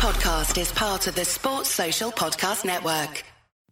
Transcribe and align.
podcast 0.00 0.58
is 0.58 0.72
part 0.72 1.06
of 1.08 1.14
the 1.14 1.26
Sports 1.26 1.68
Social 1.68 2.10
Podcast 2.10 2.64
Network. 2.64 3.22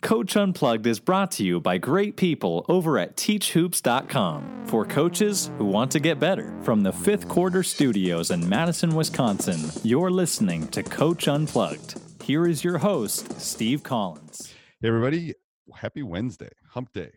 Coach 0.02 0.36
Unplugged 0.36 0.86
is 0.86 1.00
brought 1.00 1.30
to 1.30 1.42
you 1.42 1.58
by 1.58 1.78
great 1.78 2.18
people 2.18 2.66
over 2.68 2.98
at 2.98 3.16
teachhoops.com 3.16 4.66
for 4.66 4.84
coaches 4.84 5.50
who 5.56 5.64
want 5.64 5.90
to 5.92 6.00
get 6.00 6.20
better. 6.20 6.54
From 6.64 6.82
the 6.82 6.92
fifth 6.92 7.28
quarter 7.28 7.62
studios 7.62 8.30
in 8.30 8.46
Madison, 8.46 8.94
Wisconsin, 8.94 9.70
you're 9.82 10.10
listening 10.10 10.68
to 10.68 10.82
Coach 10.82 11.28
Unplugged. 11.28 11.98
Here 12.22 12.46
is 12.46 12.62
your 12.62 12.76
host, 12.76 13.40
Steve 13.40 13.82
Collins. 13.82 14.52
Hey, 14.82 14.88
everybody. 14.88 15.32
Happy 15.76 16.02
Wednesday, 16.02 16.50
hump 16.72 16.92
day. 16.92 17.12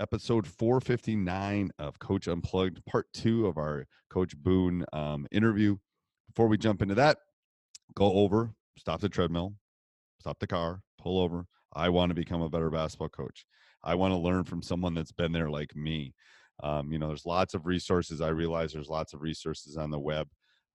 Episode 0.00 0.48
459 0.48 1.70
of 1.78 2.00
Coach 2.00 2.26
Unplugged, 2.26 2.84
part 2.84 3.06
two 3.14 3.46
of 3.46 3.58
our 3.58 3.86
Coach 4.08 4.36
Boone 4.36 4.84
um, 4.92 5.28
interview. 5.30 5.76
Before 6.26 6.48
we 6.48 6.58
jump 6.58 6.82
into 6.82 6.96
that, 6.96 7.18
go 7.94 8.12
over, 8.12 8.52
stop 8.78 9.00
the 9.00 9.08
treadmill, 9.08 9.54
stop 10.20 10.38
the 10.38 10.46
car, 10.46 10.82
pull 10.98 11.18
over. 11.18 11.46
I 11.72 11.88
want 11.88 12.10
to 12.10 12.14
become 12.14 12.42
a 12.42 12.48
better 12.48 12.70
basketball 12.70 13.08
coach. 13.08 13.46
I 13.82 13.94
want 13.94 14.12
to 14.12 14.18
learn 14.18 14.44
from 14.44 14.62
someone 14.62 14.94
that's 14.94 15.12
been 15.12 15.32
there 15.32 15.50
like 15.50 15.74
me. 15.76 16.14
Um, 16.62 16.92
you 16.92 16.98
know, 16.98 17.08
there's 17.08 17.26
lots 17.26 17.54
of 17.54 17.66
resources. 17.66 18.20
I 18.20 18.28
realize 18.28 18.72
there's 18.72 18.88
lots 18.88 19.14
of 19.14 19.22
resources 19.22 19.76
on 19.76 19.90
the 19.90 19.98
web. 19.98 20.28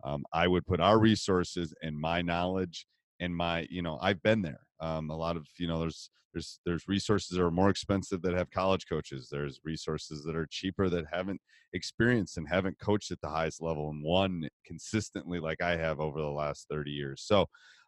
Um, 0.04 0.26
I 0.34 0.48
would 0.48 0.66
put 0.66 0.80
our 0.80 1.00
resources 1.00 1.74
and 1.82 2.00
my 2.00 2.22
knowledge 2.22 2.86
and 3.20 3.36
my, 3.36 3.68
you 3.70 3.82
know, 3.82 4.00
I've 4.02 4.22
been 4.24 4.42
there. 4.42 4.65
Um, 4.80 5.10
a 5.10 5.16
lot 5.16 5.38
of, 5.38 5.48
you 5.58 5.68
know, 5.68 5.80
there's 5.80 6.10
there's 6.34 6.60
there's 6.66 6.88
resources 6.88 7.38
that 7.38 7.44
are 7.44 7.52
more 7.52 7.70
expensive 7.70 8.22
that 8.22 8.34
have 8.34 8.52
college 8.52 8.86
coaches. 8.90 9.30
There's 9.32 9.62
resources 9.64 10.24
that 10.24 10.36
are 10.36 10.48
cheaper 10.52 10.90
that 10.90 11.06
haven't 11.12 11.40
experienced 11.74 12.38
and 12.38 12.48
haven't 12.48 12.80
coached 12.80 13.12
at 13.12 13.22
the 13.22 13.30
highest 13.30 13.62
level 13.62 13.90
and 13.90 14.04
won 14.04 14.48
consistently 14.66 15.40
like 15.40 15.62
I 15.62 15.78
have 15.78 16.00
over 16.00 16.20
the 16.20 16.28
last 16.28 16.68
30 16.70 16.92
years. 16.92 17.24
So 17.26 17.48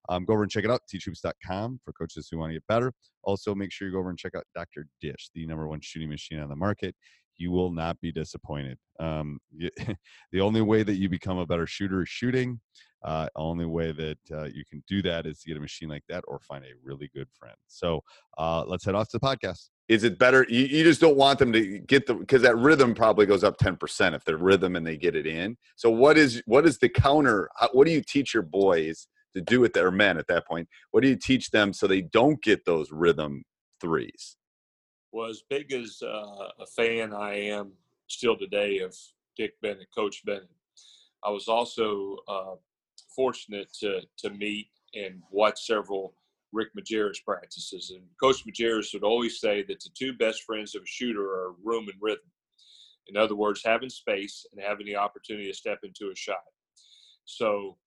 um, 0.09 0.25
go 0.25 0.33
over 0.33 0.43
and 0.43 0.51
check 0.51 0.63
it 0.63 0.71
out, 0.71 0.81
teachhoops.com 0.93 1.81
for 1.83 1.93
coaches 1.93 2.29
who 2.31 2.37
want 2.37 2.51
to 2.51 2.55
get 2.55 2.67
better. 2.67 2.93
Also, 3.23 3.53
make 3.53 3.71
sure 3.71 3.87
you 3.87 3.93
go 3.93 3.99
over 3.99 4.09
and 4.09 4.17
check 4.17 4.35
out 4.35 4.45
Dr. 4.55 4.87
Dish, 5.01 5.29
the 5.35 5.45
number 5.45 5.67
one 5.67 5.81
shooting 5.81 6.09
machine 6.09 6.39
on 6.39 6.49
the 6.49 6.55
market. 6.55 6.95
You 7.37 7.51
will 7.51 7.71
not 7.71 7.99
be 7.99 8.11
disappointed. 8.11 8.77
Um, 8.99 9.39
you, 9.51 9.69
the 10.31 10.41
only 10.41 10.61
way 10.61 10.83
that 10.83 10.95
you 10.95 11.09
become 11.09 11.37
a 11.37 11.45
better 11.45 11.67
shooter 11.67 12.01
is 12.01 12.09
shooting. 12.09 12.59
Uh, 13.03 13.27
only 13.35 13.65
way 13.65 13.91
that 13.91 14.17
uh, 14.31 14.45
you 14.45 14.63
can 14.69 14.83
do 14.87 15.01
that 15.03 15.25
is 15.25 15.39
to 15.39 15.47
get 15.47 15.57
a 15.57 15.61
machine 15.61 15.87
like 15.87 16.03
that 16.09 16.23
or 16.27 16.39
find 16.39 16.65
a 16.65 16.69
really 16.83 17.09
good 17.13 17.27
friend. 17.31 17.55
So 17.67 18.03
uh, 18.37 18.63
let's 18.65 18.85
head 18.85 18.95
off 18.95 19.09
to 19.09 19.19
the 19.19 19.25
podcast. 19.25 19.69
Is 19.87 20.03
it 20.03 20.19
better? 20.19 20.45
You, 20.49 20.65
you 20.65 20.83
just 20.83 20.99
don't 20.99 21.15
want 21.15 21.39
them 21.39 21.53
to 21.53 21.79
get 21.79 22.07
the 22.07 22.15
because 22.15 22.41
that 22.41 22.57
rhythm 22.57 22.93
probably 22.93 23.25
goes 23.25 23.43
up 23.43 23.57
ten 23.57 23.77
percent 23.77 24.15
if 24.15 24.25
they're 24.25 24.37
rhythm 24.37 24.75
and 24.75 24.85
they 24.85 24.97
get 24.97 25.15
it 25.15 25.25
in. 25.25 25.57
So 25.75 25.89
what 25.89 26.17
is 26.17 26.41
what 26.45 26.65
is 26.65 26.79
the 26.79 26.89
counter? 26.89 27.49
What 27.71 27.85
do 27.85 27.93
you 27.93 28.01
teach 28.01 28.33
your 28.33 28.43
boys 28.43 29.07
to 29.35 29.41
do 29.41 29.59
with 29.59 29.73
their 29.73 29.91
men 29.91 30.17
at 30.17 30.27
that 30.27 30.45
point? 30.47 30.67
What 30.91 31.03
do 31.03 31.09
you 31.09 31.15
teach 31.15 31.51
them 31.51 31.71
so 31.71 31.87
they 31.87 32.01
don't 32.01 32.41
get 32.41 32.65
those 32.65 32.91
rhythm 32.91 33.43
threes? 33.79 34.35
Well, 35.13 35.29
as 35.29 35.43
big 35.49 35.71
as 35.71 36.01
uh, 36.03 36.49
a 36.59 36.65
fan 36.75 37.13
I 37.13 37.35
am 37.35 37.71
still 38.07 38.35
today 38.35 38.79
of 38.79 38.95
Dick 39.37 39.53
Bennett, 39.61 39.87
Coach 39.95 40.23
Bennett, 40.25 40.49
I 41.23 41.29
was 41.29 41.47
also 41.47 42.17
uh, 42.27 42.55
fortunate 43.17 43.67
to 43.81 44.01
to 44.19 44.29
meet 44.29 44.69
and 44.93 45.21
watch 45.31 45.65
several 45.65 46.13
Rick 46.53 46.69
Majerus 46.77 47.17
practices. 47.25 47.91
And 47.93 48.03
Coach 48.21 48.45
Majerus 48.45 48.93
would 48.93 49.03
always 49.03 49.39
say 49.41 49.63
that 49.63 49.81
the 49.81 49.89
two 49.97 50.13
best 50.13 50.43
friends 50.43 50.75
of 50.75 50.83
a 50.83 50.87
shooter 50.87 51.23
are 51.23 51.55
room 51.63 51.87
and 51.89 51.97
rhythm. 51.99 52.31
In 53.07 53.17
other 53.17 53.35
words, 53.35 53.61
having 53.65 53.89
space 53.89 54.45
and 54.51 54.63
having 54.63 54.85
the 54.85 54.95
opportunity 54.95 55.47
to 55.47 55.53
step 55.53 55.79
into 55.83 56.11
a 56.11 56.15
shot. 56.15 56.37
So 57.25 57.77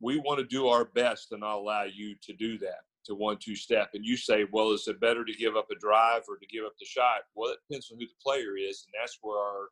we 0.00 0.18
want 0.18 0.38
to 0.38 0.46
do 0.46 0.68
our 0.68 0.84
best 0.84 1.28
to 1.30 1.38
not 1.38 1.56
allow 1.56 1.84
you 1.84 2.14
to 2.22 2.32
do 2.34 2.58
that 2.58 2.82
to 3.06 3.14
one 3.14 3.38
two 3.38 3.56
step. 3.56 3.90
And 3.94 4.04
you 4.04 4.16
say, 4.16 4.46
well, 4.52 4.72
is 4.72 4.86
it 4.86 5.00
better 5.00 5.24
to 5.24 5.32
give 5.32 5.56
up 5.56 5.68
a 5.70 5.78
drive 5.78 6.22
or 6.28 6.36
to 6.36 6.46
give 6.46 6.64
up 6.64 6.74
the 6.78 6.86
shot? 6.86 7.22
Well, 7.34 7.52
it 7.52 7.58
depends 7.68 7.90
on 7.90 7.98
who 7.98 8.06
the 8.06 8.22
player 8.22 8.56
is, 8.56 8.84
and 8.86 8.92
that's 9.00 9.18
where 9.22 9.38
our 9.38 9.68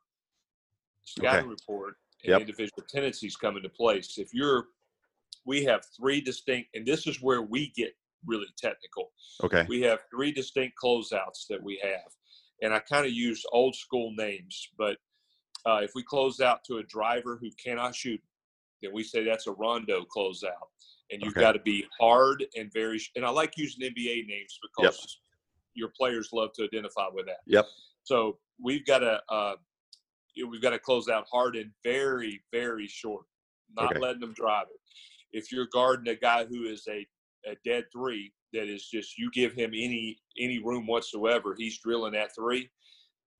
scouting 1.03 1.41
okay. 1.41 1.49
report 1.49 1.95
and 2.23 2.31
yep. 2.31 2.41
individual 2.41 2.83
tendencies 2.89 3.35
come 3.35 3.57
into 3.57 3.69
place. 3.69 4.17
If 4.17 4.33
you're, 4.33 4.65
we 5.45 5.63
have 5.65 5.81
three 5.95 6.21
distinct, 6.21 6.69
and 6.75 6.85
this 6.85 7.07
is 7.07 7.21
where 7.21 7.41
we 7.41 7.71
get 7.75 7.93
really 8.25 8.47
technical. 8.57 9.11
Okay. 9.43 9.65
We 9.69 9.81
have 9.81 9.99
three 10.11 10.31
distinct 10.31 10.75
closeouts 10.83 11.47
that 11.49 11.61
we 11.61 11.79
have, 11.83 12.11
and 12.61 12.73
I 12.73 12.79
kind 12.79 13.05
of 13.05 13.11
use 13.11 13.43
old 13.51 13.75
school 13.75 14.13
names, 14.17 14.69
but 14.77 14.97
uh, 15.65 15.79
if 15.81 15.91
we 15.95 16.03
close 16.03 16.39
out 16.39 16.63
to 16.65 16.77
a 16.77 16.83
driver 16.83 17.37
who 17.39 17.49
cannot 17.63 17.93
shoot, 17.93 18.21
then 18.81 18.93
we 18.93 19.03
say 19.03 19.23
that's 19.23 19.47
a 19.47 19.51
rondo 19.51 20.05
closeout, 20.05 20.69
and 21.11 21.21
you've 21.21 21.33
okay. 21.33 21.41
got 21.41 21.53
to 21.53 21.59
be 21.59 21.85
hard 21.99 22.45
and 22.55 22.71
very. 22.73 23.01
And 23.15 23.25
I 23.25 23.29
like 23.29 23.57
using 23.57 23.81
NBA 23.81 24.27
names 24.27 24.59
because 24.61 24.97
yep. 24.97 25.07
your 25.73 25.89
players 25.97 26.29
love 26.31 26.51
to 26.53 26.63
identify 26.63 27.07
with 27.11 27.25
that. 27.25 27.39
Yep. 27.47 27.65
So 28.03 28.37
we've 28.61 28.85
got 28.85 28.99
to 28.99 29.19
uh, 29.29 29.55
we've 30.45 30.61
got 30.61 30.71
to 30.71 30.79
close 30.79 31.07
out 31.07 31.25
hard 31.31 31.55
and 31.55 31.71
very, 31.83 32.41
very 32.51 32.87
short, 32.87 33.25
not 33.75 33.91
okay. 33.91 33.99
letting 33.99 34.21
them 34.21 34.33
drive 34.33 34.67
it. 34.69 34.79
If 35.37 35.51
you're 35.51 35.67
guarding 35.73 36.11
a 36.11 36.15
guy 36.15 36.45
who 36.45 36.65
is 36.65 36.87
a, 36.87 37.05
a 37.49 37.55
dead 37.65 37.85
three, 37.91 38.33
that 38.53 38.69
is 38.69 38.87
just 38.87 39.17
you 39.17 39.29
give 39.31 39.53
him 39.53 39.71
any 39.73 40.17
any 40.39 40.59
room 40.59 40.87
whatsoever, 40.87 41.55
he's 41.57 41.79
drilling 41.79 42.13
that 42.13 42.33
three. 42.35 42.69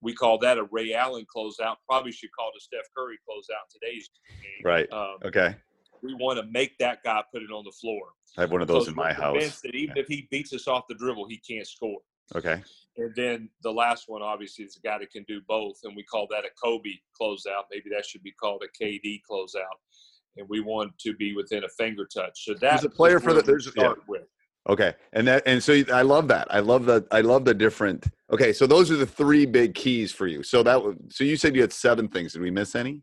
We 0.02 0.14
call 0.14 0.38
that 0.40 0.58
a 0.58 0.68
Ray 0.72 0.94
Allen 0.94 1.26
closeout. 1.36 1.78
Probably 1.90 2.12
should 2.12 2.30
call 2.38 2.50
it 2.54 2.58
a 2.58 2.62
Steph 2.62 2.86
Curry 2.96 3.18
closeout 3.28 3.72
today's 3.72 4.10
game. 4.42 4.64
Right. 4.64 4.92
Um, 4.92 5.18
okay. 5.26 5.56
We 6.04 6.14
want 6.14 6.40
to 6.40 6.46
make 6.52 6.78
that 6.78 7.04
guy 7.04 7.24
put 7.34 7.42
it 7.42 7.52
on 7.52 7.64
the 7.64 7.72
floor. 7.72 8.02
I 8.38 8.42
have 8.42 8.52
one 8.52 8.62
of 8.62 8.68
those 8.68 8.88
in 8.88 8.94
my 8.94 9.12
house. 9.12 9.62
That 9.62 9.74
even 9.74 9.96
yeah. 9.96 10.04
if 10.04 10.08
he 10.08 10.28
beats 10.30 10.54
us 10.54 10.68
off 10.68 10.84
the 10.88 10.94
dribble, 10.94 11.28
he 11.28 11.38
can't 11.38 11.66
score. 11.66 11.98
Okay. 12.36 12.62
And 12.98 13.14
then 13.16 13.50
the 13.62 13.72
last 13.72 14.06
one, 14.08 14.22
obviously, 14.22 14.66
is 14.66 14.78
a 14.78 14.88
guy 14.88 14.98
that 15.00 15.12
can 15.12 15.24
do 15.28 15.40
both, 15.48 15.78
and 15.84 15.96
we 15.96 16.04
call 16.04 16.28
that 16.32 16.46
a 16.46 16.50
Kobe 16.62 16.90
closeout. 17.20 17.66
Maybe 17.72 17.90
that 17.96 18.06
should 18.06 18.24
be 18.24 18.32
called 18.32 18.64
a 18.64 18.84
KD 18.84 19.22
closeout. 19.30 19.78
And 20.38 20.48
we 20.50 20.62
want 20.62 20.98
to 21.00 21.14
be 21.16 21.36
within 21.36 21.64
a 21.64 21.70
finger 21.70 22.08
touch. 22.12 22.46
So 22.46 22.54
that's 22.60 22.84
a 22.84 22.90
player 22.90 23.20
for 23.20 23.34
the. 23.34 23.42
There's 23.42 23.70
start 23.70 24.00
yeah. 24.00 24.04
with. 24.08 24.24
Okay, 24.70 24.94
and 25.14 25.28
that 25.28 25.44
and 25.46 25.64
so 25.64 25.82
I 25.94 26.02
love 26.02 26.28
that. 26.28 26.48
I 26.50 26.60
love 26.60 26.86
that. 26.86 27.06
I 27.12 27.22
love 27.22 27.46
the 27.46 27.54
different. 27.54 28.08
Okay, 28.32 28.52
so 28.52 28.68
those 28.68 28.92
are 28.92 28.98
the 28.98 29.06
three 29.06 29.46
big 29.46 29.74
keys 29.76 30.12
for 30.12 30.28
you. 30.28 30.44
So 30.44 30.62
that 30.64 30.82
so 31.10 31.24
you 31.24 31.38
said 31.38 31.56
you 31.56 31.62
had 31.62 31.72
seven 31.72 32.08
things. 32.08 32.34
Did 32.34 32.42
we 32.42 32.52
miss 32.52 32.76
any? 32.76 33.02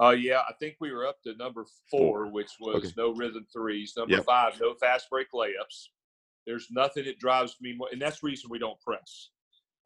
Uh, 0.00 0.10
yeah, 0.10 0.40
I 0.48 0.52
think 0.60 0.76
we 0.80 0.92
were 0.92 1.06
up 1.06 1.20
to 1.24 1.36
number 1.36 1.66
four, 1.90 2.30
which 2.30 2.52
was 2.60 2.76
okay. 2.76 2.92
no 2.96 3.12
rhythm 3.12 3.46
threes. 3.52 3.94
Number 3.96 4.14
yep. 4.14 4.24
five, 4.24 4.58
no 4.60 4.74
fast 4.74 5.10
break 5.10 5.26
layups. 5.34 5.88
There's 6.48 6.68
nothing 6.70 7.04
that 7.04 7.18
drives 7.18 7.56
me 7.60 7.74
more, 7.76 7.88
and 7.92 8.00
that's 8.00 8.20
the 8.20 8.26
reason 8.26 8.48
we 8.50 8.58
don't 8.58 8.80
press. 8.80 9.28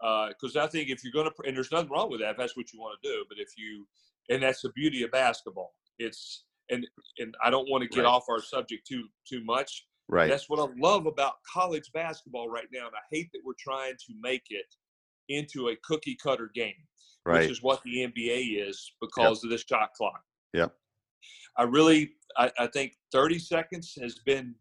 Because 0.01 0.57
uh, 0.57 0.63
I 0.63 0.69
think 0.69 0.91
if 0.91 1.03
you're 1.03 1.13
going 1.13 1.29
to, 1.29 1.47
and 1.47 1.57
there's 1.57 1.73
nothing 1.73 1.91
wrong 1.91 2.09
with 2.09 2.21
that 2.21 2.31
if 2.31 2.37
that's 2.37 2.57
what 2.57 2.73
you 2.73 2.81
want 2.81 2.97
to 3.03 3.09
do, 3.09 3.25
but 3.29 3.39
if 3.39 3.49
you, 3.59 3.87
and 4.31 4.43
that's 4.43 4.63
the 4.63 4.71
beauty 4.71 5.03
of 5.03 5.11
basketball. 5.11 5.75
It's 5.99 6.45
and 6.71 6.87
and 7.19 7.35
I 7.45 7.51
don't 7.51 7.69
want 7.69 7.83
to 7.83 7.89
get 7.89 8.05
right. 8.05 8.09
off 8.09 8.25
our 8.31 8.41
subject 8.41 8.87
too 8.87 9.05
too 9.29 9.45
much. 9.45 9.87
Right. 10.09 10.31
That's 10.31 10.49
what 10.49 10.61
I 10.61 10.73
love 10.79 11.07
about 11.07 11.35
college 11.53 11.91
basketball 11.93 12.49
right 12.49 12.67
now, 12.73 12.87
and 12.87 12.95
I 12.95 13.05
hate 13.11 13.31
that 13.33 13.41
we're 13.45 13.55
trying 13.59 13.95
to 13.95 14.15
make 14.21 14.45
it 14.51 14.67
into 15.29 15.69
a 15.69 15.77
cookie 15.85 16.17
cutter 16.23 16.51
game, 16.55 16.75
right. 17.27 17.41
which 17.41 17.51
is 17.51 17.63
what 17.63 17.83
the 17.85 18.07
NBA 18.07 18.69
is 18.69 18.93
because 19.01 19.43
yep. 19.43 19.45
of 19.45 19.51
the 19.51 19.59
shot 19.59 19.91
clock. 19.97 20.21
Yeah. 20.53 20.69
I 21.57 21.65
really, 21.65 22.13
I, 22.37 22.51
I 22.59 22.67
think 22.67 22.95
30 23.13 23.39
seconds 23.39 23.95
has 24.01 24.19
been 24.25 24.55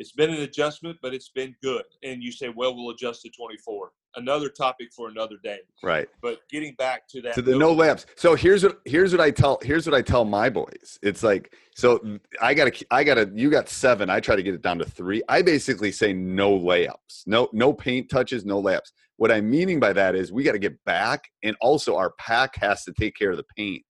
it's 0.00 0.12
been 0.12 0.30
an 0.30 0.40
adjustment, 0.40 0.96
but 1.02 1.12
it's 1.12 1.28
been 1.28 1.54
good. 1.62 1.84
And 2.02 2.22
you 2.22 2.32
say, 2.32 2.48
well, 2.48 2.74
we'll 2.74 2.90
adjust 2.90 3.20
to 3.22 3.30
24. 3.30 3.90
Another 4.16 4.48
topic 4.48 4.88
for 4.96 5.08
another 5.08 5.36
day. 5.44 5.58
Right. 5.82 6.08
But 6.22 6.40
getting 6.50 6.74
back 6.76 7.06
to 7.10 7.20
that 7.20 7.34
to 7.34 7.42
the 7.42 7.56
no 7.56 7.76
layups. 7.76 8.06
So 8.16 8.34
here's 8.34 8.64
what 8.64 8.80
here's 8.86 9.12
what 9.12 9.20
I 9.20 9.30
tell 9.30 9.60
here's 9.62 9.86
what 9.86 9.94
I 9.94 10.02
tell 10.02 10.24
my 10.24 10.50
boys. 10.50 10.98
It's 11.00 11.22
like 11.22 11.54
so 11.76 12.18
I 12.40 12.54
gotta 12.54 12.72
I 12.90 13.04
gotta 13.04 13.30
you 13.32 13.50
got 13.50 13.68
seven. 13.68 14.10
I 14.10 14.18
try 14.18 14.34
to 14.34 14.42
get 14.42 14.54
it 14.54 14.62
down 14.62 14.78
to 14.78 14.84
three. 14.84 15.22
I 15.28 15.42
basically 15.42 15.92
say 15.92 16.12
no 16.12 16.58
layups. 16.58 17.22
No 17.26 17.48
no 17.52 17.72
paint 17.72 18.10
touches, 18.10 18.44
no 18.44 18.60
layups. 18.60 18.90
What 19.18 19.30
I'm 19.30 19.48
meaning 19.48 19.78
by 19.78 19.92
that 19.92 20.16
is 20.16 20.32
we 20.32 20.42
got 20.42 20.52
to 20.52 20.58
get 20.58 20.82
back, 20.86 21.24
and 21.44 21.54
also 21.60 21.94
our 21.94 22.14
pack 22.18 22.56
has 22.56 22.84
to 22.84 22.92
take 22.98 23.14
care 23.14 23.30
of 23.30 23.36
the 23.36 23.44
paint. 23.54 23.84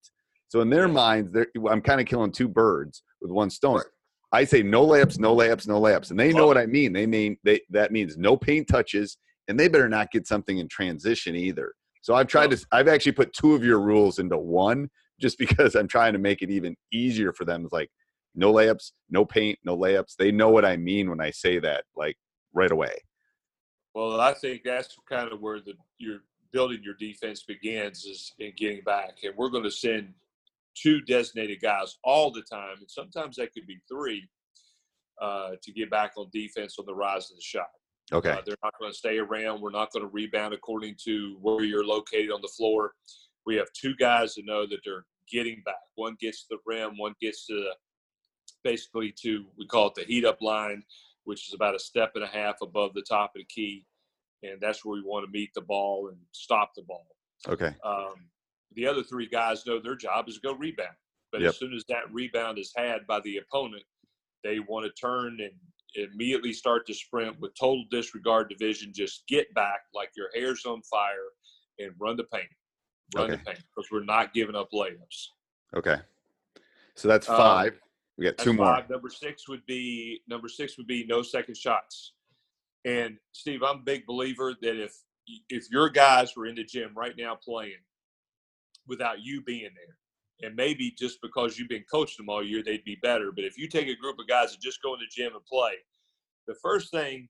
So 0.49 0.59
in 0.59 0.69
their 0.69 0.89
minds, 0.89 1.33
I'm 1.69 1.81
kind 1.81 2.01
of 2.01 2.05
killing 2.05 2.33
two 2.33 2.49
birds 2.49 3.01
with 3.21 3.31
one 3.31 3.49
stone. 3.49 3.77
Right. 3.77 3.85
I 4.31 4.45
say 4.45 4.63
no 4.63 4.85
layups, 4.85 5.19
no 5.19 5.35
layups, 5.35 5.67
no 5.67 5.79
layups, 5.81 6.11
and 6.11 6.19
they 6.19 6.31
know 6.31 6.47
what 6.47 6.57
I 6.57 6.65
mean. 6.65 6.93
They 6.93 7.05
mean 7.05 7.37
they 7.43 7.61
that 7.69 7.91
means 7.91 8.17
no 8.17 8.37
paint 8.37 8.67
touches, 8.67 9.17
and 9.47 9.59
they 9.59 9.67
better 9.67 9.89
not 9.89 10.11
get 10.11 10.27
something 10.27 10.57
in 10.57 10.67
transition 10.67 11.35
either. 11.35 11.73
So 12.01 12.15
I've 12.15 12.27
tried 12.27 12.51
to. 12.51 12.65
I've 12.71 12.87
actually 12.87 13.11
put 13.11 13.33
two 13.33 13.53
of 13.53 13.63
your 13.63 13.79
rules 13.79 14.19
into 14.19 14.37
one, 14.37 14.89
just 15.19 15.37
because 15.39 15.75
I'm 15.75 15.87
trying 15.87 16.13
to 16.13 16.19
make 16.19 16.41
it 16.41 16.49
even 16.49 16.75
easier 16.91 17.33
for 17.33 17.45
them. 17.45 17.63
It's 17.63 17.73
like 17.73 17.89
no 18.33 18.53
layups, 18.53 18.91
no 19.09 19.25
paint, 19.25 19.59
no 19.63 19.77
layups. 19.77 20.15
They 20.17 20.31
know 20.31 20.49
what 20.49 20.65
I 20.65 20.77
mean 20.77 21.09
when 21.09 21.19
I 21.19 21.31
say 21.31 21.59
that, 21.59 21.83
like 21.95 22.17
right 22.53 22.71
away. 22.71 22.93
Well, 23.93 24.21
I 24.21 24.33
think 24.33 24.61
that's 24.63 24.95
kind 25.09 25.31
of 25.31 25.41
where 25.41 25.59
the 25.59 25.73
you're 25.97 26.21
building 26.53 26.81
your 26.83 26.95
defense 26.95 27.43
begins 27.43 28.05
is 28.05 28.33
in 28.39 28.53
getting 28.57 28.81
back, 28.83 29.17
and 29.23 29.35
we're 29.35 29.49
going 29.49 29.63
to 29.63 29.71
send 29.71 30.13
two 30.75 31.01
designated 31.01 31.61
guys 31.61 31.97
all 32.03 32.31
the 32.31 32.43
time, 32.43 32.77
and 32.79 32.89
sometimes 32.89 33.35
that 33.35 33.53
could 33.53 33.67
be 33.67 33.79
three. 33.89 34.27
uh, 35.21 35.51
to 35.61 35.71
get 35.71 35.89
back 35.89 36.13
on 36.17 36.27
defense 36.33 36.77
on 36.79 36.85
the 36.85 36.93
rise 36.93 37.29
of 37.29 37.37
the 37.37 37.41
shot. 37.41 37.69
Okay. 38.11 38.31
Uh, 38.31 38.41
they're 38.45 38.57
not 38.63 38.73
going 38.79 38.91
to 38.91 38.97
stay 38.97 39.19
around. 39.19 39.61
We're 39.61 39.71
not 39.71 39.93
going 39.93 40.03
to 40.03 40.11
rebound 40.11 40.53
according 40.53 40.95
to 41.05 41.37
where 41.41 41.63
you're 41.63 41.85
located 41.85 42.31
on 42.31 42.41
the 42.41 42.49
floor. 42.49 42.93
We 43.45 43.55
have 43.55 43.67
two 43.73 43.95
guys 43.95 44.35
that 44.35 44.45
know 44.45 44.65
that 44.65 44.79
they're 44.83 45.05
getting 45.31 45.61
back. 45.63 45.75
One 45.95 46.17
gets 46.19 46.41
to 46.43 46.47
the 46.51 46.57
rim, 46.65 46.97
one 46.97 47.13
gets 47.21 47.45
to 47.47 47.53
the, 47.53 47.71
basically 48.63 49.13
to 49.21 49.45
we 49.57 49.65
call 49.65 49.87
it 49.87 49.95
the 49.95 50.03
heat 50.03 50.25
up 50.25 50.41
line, 50.41 50.83
which 51.23 51.47
is 51.47 51.53
about 51.53 51.75
a 51.75 51.79
step 51.79 52.11
and 52.15 52.23
a 52.23 52.27
half 52.27 52.55
above 52.61 52.93
the 52.93 53.03
top 53.03 53.31
of 53.35 53.39
the 53.39 53.45
key, 53.45 53.85
and 54.43 54.59
that's 54.59 54.83
where 54.83 54.95
we 54.95 55.03
want 55.03 55.25
to 55.25 55.31
meet 55.31 55.51
the 55.53 55.61
ball 55.61 56.09
and 56.09 56.17
stop 56.31 56.71
the 56.75 56.81
ball. 56.81 57.07
Okay. 57.47 57.73
Um, 57.83 58.15
the 58.75 58.87
other 58.87 59.03
three 59.03 59.27
guys 59.27 59.65
know 59.65 59.79
their 59.79 59.95
job 59.95 60.27
is 60.29 60.35
to 60.35 60.41
go 60.41 60.53
rebound, 60.53 60.95
but 61.31 61.41
Yep. 61.41 61.49
as 61.49 61.57
soon 61.57 61.73
as 61.73 61.83
that 61.89 62.11
rebound 62.13 62.57
is 62.57 62.71
had 62.75 63.05
by 63.07 63.19
the 63.21 63.37
opponent, 63.37 63.83
they 64.43 64.59
want 64.59 64.85
to 64.85 64.91
turn 65.01 65.39
and 65.41 65.53
immediately 65.95 66.53
start 66.53 66.85
to 66.87 66.93
sprint 66.93 67.37
with 67.39 67.53
total 67.55 67.83
disregard 67.91 68.49
to 68.49 68.55
vision. 68.57 68.93
Just 68.93 69.27
get 69.27 69.53
back 69.53 69.81
like 69.93 70.09
your 70.15 70.29
hair's 70.33 70.65
on 70.65 70.81
fire 70.83 71.29
and 71.79 71.93
run 71.99 72.15
the 72.15 72.23
paint. 72.25 72.47
Run 73.13 73.29
the 73.31 73.37
paint 73.37 73.61
because 73.75 73.91
we're 73.91 74.05
not 74.05 74.33
giving 74.33 74.55
up 74.55 74.69
layups. 74.71 75.27
Okay. 75.75 75.97
So 76.95 77.07
that's 77.09 77.27
Um, 77.29 77.35
five. 77.35 77.81
we 78.17 78.23
got 78.25 78.37
two 78.37 78.53
more. 78.53 78.65
five. 78.67 78.89
Number 78.89 79.09
six 79.09 79.49
would 79.49 79.65
be 79.65 80.23
number 80.27 80.47
six 80.47 80.77
would 80.77 80.87
be 80.87 81.05
no 81.05 81.21
second 81.21 81.55
shots. 81.57 82.13
And 82.85 83.19
Steve, 83.33 83.61
I'm 83.63 83.77
a 83.79 83.81
big 83.83 84.05
believer 84.05 84.55
that 84.61 84.81
if 84.81 84.95
if 85.49 85.69
your 85.69 85.89
guys 85.89 86.35
were 86.35 86.45
in 86.45 86.55
the 86.55 86.63
gym 86.63 86.93
right 86.95 87.15
now 87.17 87.35
playing 87.35 87.77
without 88.87 89.21
you 89.21 89.41
being 89.41 89.69
there, 89.75 90.47
and 90.47 90.55
maybe 90.55 90.91
just 90.97 91.21
because 91.21 91.57
you've 91.57 91.69
been 91.69 91.85
coaching 91.91 92.25
them 92.25 92.29
all 92.29 92.43
year, 92.43 92.63
they'd 92.63 92.83
be 92.83 92.97
better. 93.01 93.31
But 93.31 93.45
if 93.45 93.57
you 93.57 93.67
take 93.67 93.87
a 93.87 93.95
group 93.95 94.17
of 94.19 94.27
guys 94.27 94.51
that 94.51 94.61
just 94.61 94.81
go 94.81 94.93
in 94.93 94.99
the 94.99 95.05
gym 95.09 95.33
and 95.35 95.45
play, 95.45 95.73
the 96.47 96.55
first 96.55 96.91
thing 96.91 97.29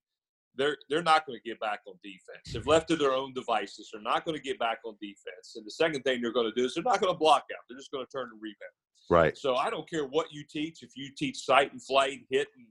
they're 0.55 0.77
they're 0.89 1.01
not 1.03 1.25
going 1.25 1.39
to 1.41 1.49
get 1.49 1.59
back 1.61 1.79
on 1.87 1.93
defense. 2.03 2.55
If 2.55 2.67
left 2.67 2.89
to 2.89 2.97
their 2.97 3.13
own 3.13 3.33
devices, 3.33 3.89
they're 3.91 4.01
not 4.01 4.25
going 4.25 4.35
to 4.35 4.43
get 4.43 4.59
back 4.59 4.79
on 4.85 4.95
defense. 5.01 5.53
And 5.55 5.65
the 5.65 5.71
second 5.71 6.01
thing 6.03 6.21
they're 6.21 6.33
going 6.33 6.51
to 6.53 6.59
do 6.59 6.65
is 6.65 6.73
they're 6.73 6.83
not 6.83 6.99
going 6.99 7.13
to 7.13 7.17
block 7.17 7.45
out. 7.53 7.63
They're 7.69 7.77
just 7.77 7.91
going 7.91 8.05
to 8.05 8.11
turn 8.11 8.29
and 8.33 8.41
rebound. 8.41 8.71
Right. 9.09 9.37
So 9.37 9.55
I 9.55 9.69
don't 9.69 9.89
care 9.89 10.05
what 10.05 10.27
you 10.31 10.43
teach. 10.49 10.83
If 10.83 10.91
you 10.95 11.09
teach 11.17 11.37
sight 11.45 11.71
and 11.71 11.81
flight, 11.81 12.11
and 12.13 12.25
hit 12.29 12.47
and 12.57 12.65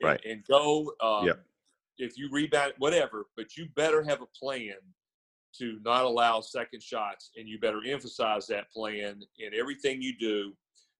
and, 0.00 0.08
Right. 0.08 0.20
and 0.24 0.44
go, 0.48 0.92
um, 1.00 1.26
Yep. 1.26 1.44
if 1.98 2.18
you 2.18 2.28
rebound, 2.32 2.72
whatever. 2.78 3.26
But 3.36 3.56
you 3.56 3.66
better 3.76 4.02
have 4.02 4.20
a 4.20 4.26
plan 4.26 4.74
to 5.58 5.78
not 5.84 6.04
allow 6.04 6.40
second 6.40 6.82
shots, 6.82 7.30
and 7.36 7.48
you 7.48 7.58
better 7.60 7.80
emphasize 7.86 8.46
that 8.46 8.70
plan 8.72 9.20
in 9.38 9.54
everything 9.58 10.00
you 10.00 10.12
do, 10.18 10.52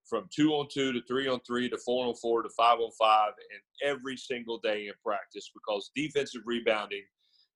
from 0.09 0.29
two 0.35 0.51
on 0.53 0.67
two 0.71 0.93
to 0.93 1.01
three 1.09 1.29
on 1.29 1.41
three 1.47 1.69
to 1.69 1.79
four 1.79 2.07
on 2.07 2.15
four 2.17 2.43
to 2.43 2.49
five 2.57 2.79
on 2.81 2.91
five, 2.99 3.33
and 3.53 3.91
every 3.91 4.17
single 4.17 4.59
day 4.59 4.87
in 4.89 4.93
practice. 5.05 5.51
Because 5.55 5.91
defensive 5.95 6.43
rebounding 6.45 7.03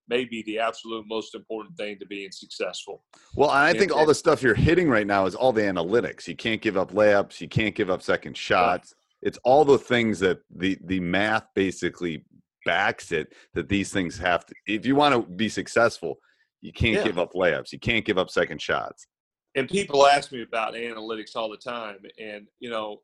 may 0.08 0.25
be 0.25 0.43
the 0.44 0.58
absolute 0.58 1.04
most 1.08 1.34
important 1.34 1.76
thing 1.76 1.98
to 1.98 2.06
being 2.06 2.31
successful. 2.31 3.04
Well, 3.34 3.50
and 3.50 3.58
I 3.58 3.70
And- 3.70 3.78
think 3.78 3.92
all 3.92 4.06
the 4.06 4.14
stuff 4.14 4.40
you're 4.42 4.54
hitting 4.54 4.88
right 4.88 5.06
now 5.06 5.26
is 5.26 5.34
all 5.34 5.52
the 5.52 5.62
analytics. 5.62 6.28
You 6.28 6.37
can't 6.37 6.62
give 6.62 6.76
up 6.76 6.92
layups. 6.92 7.40
You 7.40 7.49
can't 7.49 7.75
give 7.75 7.90
up 7.90 8.02
second 8.02 8.37
shots. 8.37 8.94
It's 9.22 9.38
all 9.44 9.64
the 9.64 9.78
things 9.78 10.20
that 10.20 10.38
the 10.50 10.78
the 10.84 11.00
math 11.00 11.46
basically 11.54 12.25
backs 12.64 13.10
it. 13.12 13.32
That 13.54 13.69
these 13.69 13.92
things 13.92 14.16
have 14.19 14.46
to. 14.46 14.54
If 14.66 14.87
you 14.87 14.94
want 14.94 15.14
to 15.14 15.22
be 15.32 15.49
successful, 15.49 16.19
you 16.60 16.72
can't 16.72 16.94
Yeah. 16.96 17.04
give 17.04 17.18
up 17.18 17.32
layups. 17.34 17.72
You 17.72 17.78
can't 17.78 18.04
give 18.04 18.18
up 18.18 18.30
second 18.30 18.60
shots. 18.60 19.06
and 19.54 19.68
people 19.68 20.06
ask 20.06 20.32
me 20.32 20.42
about 20.42 20.74
analytics 20.74 21.34
all 21.34 21.48
the 21.48 21.56
time 21.56 21.98
and 22.18 22.46
you 22.58 22.68
know 22.68 23.00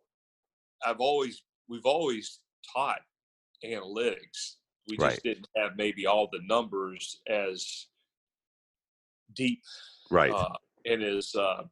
i've 0.85 1.01
always 1.01 1.45
we've 1.69 1.87
always 1.87 2.41
taught 2.75 3.01
analytics 3.65 4.57
we 4.89 4.97
just 4.99 5.01
Right. 5.01 5.21
didn't 5.23 5.49
have 5.57 5.77
maybe 5.77 6.05
all 6.07 6.29
the 6.31 6.41
numbers 6.47 7.21
as 7.27 7.87
deep 9.35 9.63
Right. 10.11 10.31
uh, 10.31 10.55
and 10.85 11.03
as 11.03 11.35
uh, 11.35 11.63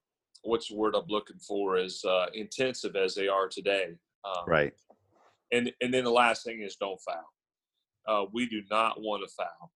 what's 0.45 0.69
the 0.69 0.77
word 0.77 0.95
i'm 0.95 1.07
looking 1.09 1.39
for 1.41 1.77
as 1.77 2.03
uh, 2.05 2.27
intensive 2.33 2.97
as 2.97 3.15
they 3.15 3.29
are 3.29 3.49
today 3.49 3.97
um, 4.25 4.45
right. 4.47 4.73
and 5.53 5.71
and 5.83 5.93
then 5.93 6.05
the 6.05 6.11
last 6.11 6.43
thing 6.45 6.63
is 6.63 6.77
don't 6.77 7.01
foul. 7.03 7.29
Uh, 8.07 8.25
we 8.33 8.47
do 8.49 8.63
not 8.71 9.01
want 9.01 9.23
to 9.23 9.29
foul, 9.35 9.71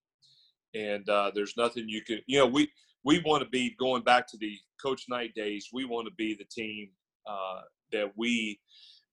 and 0.75 1.09
uh, 1.09 1.31
there's 1.35 1.55
nothing 1.56 1.88
you 1.88 2.03
can. 2.03 2.21
You 2.26 2.38
know, 2.41 2.47
we 2.47 2.69
we 3.05 3.23
want 3.25 3.43
to 3.43 3.49
be 3.49 3.75
going 3.79 4.03
back 4.03 4.26
to 4.29 4.37
the 4.38 4.56
Coach 4.82 5.05
Knight 5.09 5.35
days. 5.35 5.69
We 5.73 5.85
want 5.85 6.06
to 6.06 6.15
be 6.15 6.35
the 6.35 6.47
team 6.50 6.88
uh, 7.26 7.61
that 7.93 8.12
we 8.17 8.61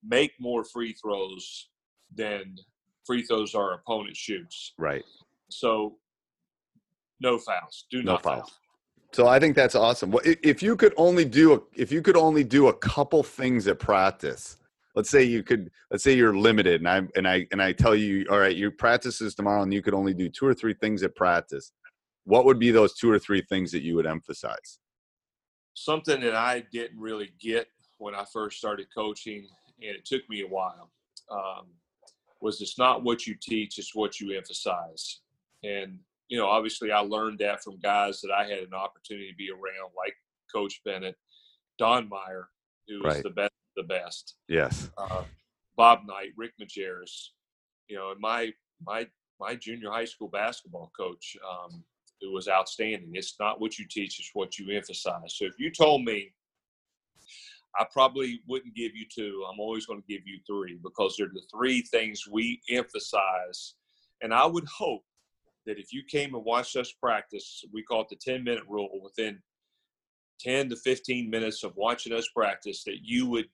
make 0.04 0.32
more 0.40 0.64
free 0.64 0.94
throws 0.94 1.68
than 2.14 2.56
free 3.06 3.22
throws 3.22 3.54
our 3.54 3.74
opponent 3.74 4.16
shoots. 4.16 4.74
Right. 4.78 5.04
So 5.50 5.96
no 7.20 7.38
fouls. 7.38 7.86
Do 7.90 8.02
No 8.02 8.12
not 8.12 8.22
foul. 8.22 8.36
fouls. 8.40 8.58
So 9.12 9.28
I 9.28 9.38
think 9.38 9.54
that's 9.54 9.74
awesome. 9.74 10.10
Well, 10.10 10.22
if 10.24 10.62
you 10.62 10.74
could 10.74 10.94
only 10.96 11.26
do 11.26 11.52
a, 11.54 11.60
if 11.74 11.92
you 11.92 12.00
could 12.00 12.16
only 12.16 12.44
do 12.44 12.68
a 12.68 12.72
couple 12.72 13.22
things 13.22 13.68
at 13.68 13.78
practice, 13.78 14.56
let's 14.94 15.10
say 15.10 15.22
you 15.22 15.42
could, 15.42 15.70
let's 15.90 16.04
say 16.04 16.14
you're 16.14 16.36
limited, 16.36 16.80
and 16.80 16.88
I 16.88 17.02
and 17.16 17.26
I 17.26 17.46
and 17.52 17.62
I 17.62 17.72
tell 17.72 17.94
you, 17.94 18.26
all 18.30 18.38
right, 18.38 18.56
your 18.56 18.70
practice 18.70 19.20
is 19.20 19.34
tomorrow, 19.34 19.62
and 19.62 19.72
you 19.72 19.82
could 19.82 19.94
only 19.94 20.14
do 20.14 20.28
two 20.28 20.46
or 20.46 20.54
three 20.54 20.74
things 20.74 21.02
at 21.02 21.14
practice. 21.14 21.72
What 22.24 22.44
would 22.44 22.58
be 22.58 22.70
those 22.70 22.94
two 22.94 23.10
or 23.10 23.18
three 23.18 23.42
things 23.48 23.72
that 23.72 23.82
you 23.82 23.94
would 23.96 24.06
emphasize? 24.06 24.78
something 25.74 26.20
that 26.20 26.34
I 26.34 26.64
didn't 26.72 26.98
really 26.98 27.32
get 27.40 27.66
when 27.98 28.14
I 28.14 28.24
first 28.32 28.58
started 28.58 28.86
coaching, 28.94 29.46
and 29.80 29.96
it 29.96 30.04
took 30.04 30.28
me 30.28 30.42
a 30.42 30.46
while, 30.46 30.90
um, 31.30 31.66
was 32.40 32.60
it's 32.60 32.78
not 32.78 33.04
what 33.04 33.26
you 33.26 33.36
teach, 33.40 33.78
it's 33.78 33.94
what 33.94 34.20
you 34.20 34.36
emphasize. 34.36 35.20
And, 35.62 35.98
you 36.28 36.36
know, 36.36 36.46
obviously 36.46 36.90
I 36.90 36.98
learned 36.98 37.38
that 37.38 37.62
from 37.62 37.78
guys 37.78 38.20
that 38.20 38.32
I 38.32 38.44
had 38.44 38.58
an 38.58 38.74
opportunity 38.74 39.30
to 39.30 39.36
be 39.36 39.50
around, 39.50 39.92
like 39.96 40.14
Coach 40.52 40.80
Bennett, 40.84 41.16
Don 41.78 42.08
Meyer, 42.08 42.48
who 42.88 43.02
was 43.02 43.14
Right. 43.14 43.22
the 43.22 43.30
best 43.30 43.52
the 43.76 43.82
best, 43.82 44.36
Yes. 44.48 44.90
uh, 44.98 45.24
Bob 45.76 46.00
Knight, 46.06 46.32
Rick 46.36 46.52
Majerus, 46.60 47.28
you 47.88 47.96
know, 47.96 48.10
and 48.10 48.20
my, 48.20 48.52
my, 48.84 49.06
my 49.40 49.54
junior 49.54 49.90
high 49.90 50.04
school 50.04 50.28
basketball 50.28 50.92
coach, 50.96 51.36
um, 51.48 51.82
who 52.20 52.32
was 52.32 52.48
outstanding. 52.48 53.10
It's 53.14 53.36
not 53.40 53.60
what 53.60 53.78
you 53.78 53.86
teach, 53.88 54.20
it's 54.20 54.30
what 54.34 54.58
you 54.58 54.70
emphasize. 54.70 55.34
So 55.36 55.44
if 55.44 55.54
you 55.58 55.70
told 55.70 56.04
me 56.04 56.32
I 57.78 57.86
probably 57.90 58.40
wouldn't 58.46 58.74
give 58.74 58.94
you 58.94 59.06
two, 59.12 59.44
I'm 59.50 59.58
always 59.58 59.86
going 59.86 60.00
to 60.00 60.06
give 60.06 60.26
you 60.26 60.38
three 60.46 60.78
because 60.82 61.16
they're 61.16 61.30
the 61.32 61.42
three 61.50 61.82
things 61.82 62.28
we 62.30 62.60
emphasize. 62.68 63.74
And 64.20 64.32
I 64.34 64.44
would 64.46 64.66
hope 64.66 65.02
that 65.66 65.78
if 65.78 65.92
you 65.92 66.02
came 66.04 66.34
and 66.34 66.44
watched 66.44 66.76
us 66.76 66.92
practice, 66.92 67.64
we 67.72 67.82
call 67.82 68.02
it 68.02 68.08
the 68.10 68.16
10 68.16 68.44
minute 68.44 68.64
rule, 68.68 69.00
within 69.02 69.40
10 70.40 70.68
to 70.70 70.76
15 70.76 71.30
minutes 71.30 71.64
of 71.64 71.72
watching 71.76 72.12
us 72.12 72.28
practice, 72.34 72.84
that 72.84 72.98
you 73.02 73.26
would 73.28 73.46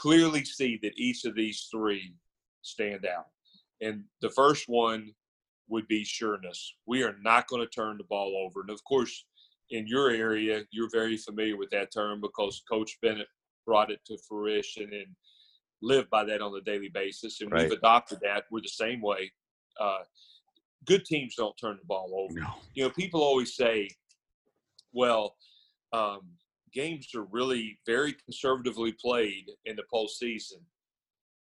clearly 0.00 0.44
see 0.44 0.78
that 0.82 0.92
each 0.96 1.24
of 1.24 1.34
these 1.34 1.68
three 1.70 2.14
stand 2.62 3.06
out. 3.06 3.26
And 3.80 4.04
the 4.20 4.30
first 4.30 4.68
one 4.68 5.12
would 5.68 5.86
be 5.88 6.04
sureness. 6.04 6.74
We 6.86 7.02
are 7.02 7.16
not 7.22 7.48
going 7.48 7.62
to 7.62 7.68
turn 7.68 7.98
the 7.98 8.04
ball 8.04 8.36
over. 8.44 8.60
And 8.60 8.70
of 8.70 8.82
course, 8.84 9.24
in 9.70 9.86
your 9.86 10.10
area, 10.10 10.62
you're 10.70 10.90
very 10.92 11.16
familiar 11.16 11.56
with 11.56 11.70
that 11.70 11.92
term 11.92 12.20
because 12.20 12.62
Coach 12.70 12.98
Bennett 13.02 13.26
brought 13.66 13.90
it 13.90 14.00
to 14.06 14.16
fruition 14.28 14.92
and 14.92 15.06
live 15.82 16.08
by 16.08 16.24
that 16.24 16.40
on 16.40 16.56
a 16.56 16.60
daily 16.60 16.88
basis. 16.88 17.40
And 17.40 17.50
Right. 17.50 17.68
we've 17.68 17.78
adopted 17.78 18.20
that. 18.22 18.44
We're 18.50 18.60
the 18.62 18.68
same 18.68 19.00
way. 19.00 19.32
Uh, 19.78 20.04
good 20.84 21.04
teams 21.04 21.34
don't 21.34 21.56
turn 21.56 21.76
the 21.78 21.84
ball 21.84 22.12
over. 22.14 22.40
No. 22.40 22.54
You 22.74 22.84
know, 22.84 22.90
people 22.90 23.22
always 23.22 23.56
say, 23.56 23.90
well, 24.92 25.36
um, 25.92 26.20
games 26.76 27.08
are 27.14 27.26
really 27.30 27.78
very 27.86 28.12
conservatively 28.12 28.92
played 28.92 29.46
in 29.64 29.76
the 29.76 29.82
postseason. 29.92 30.60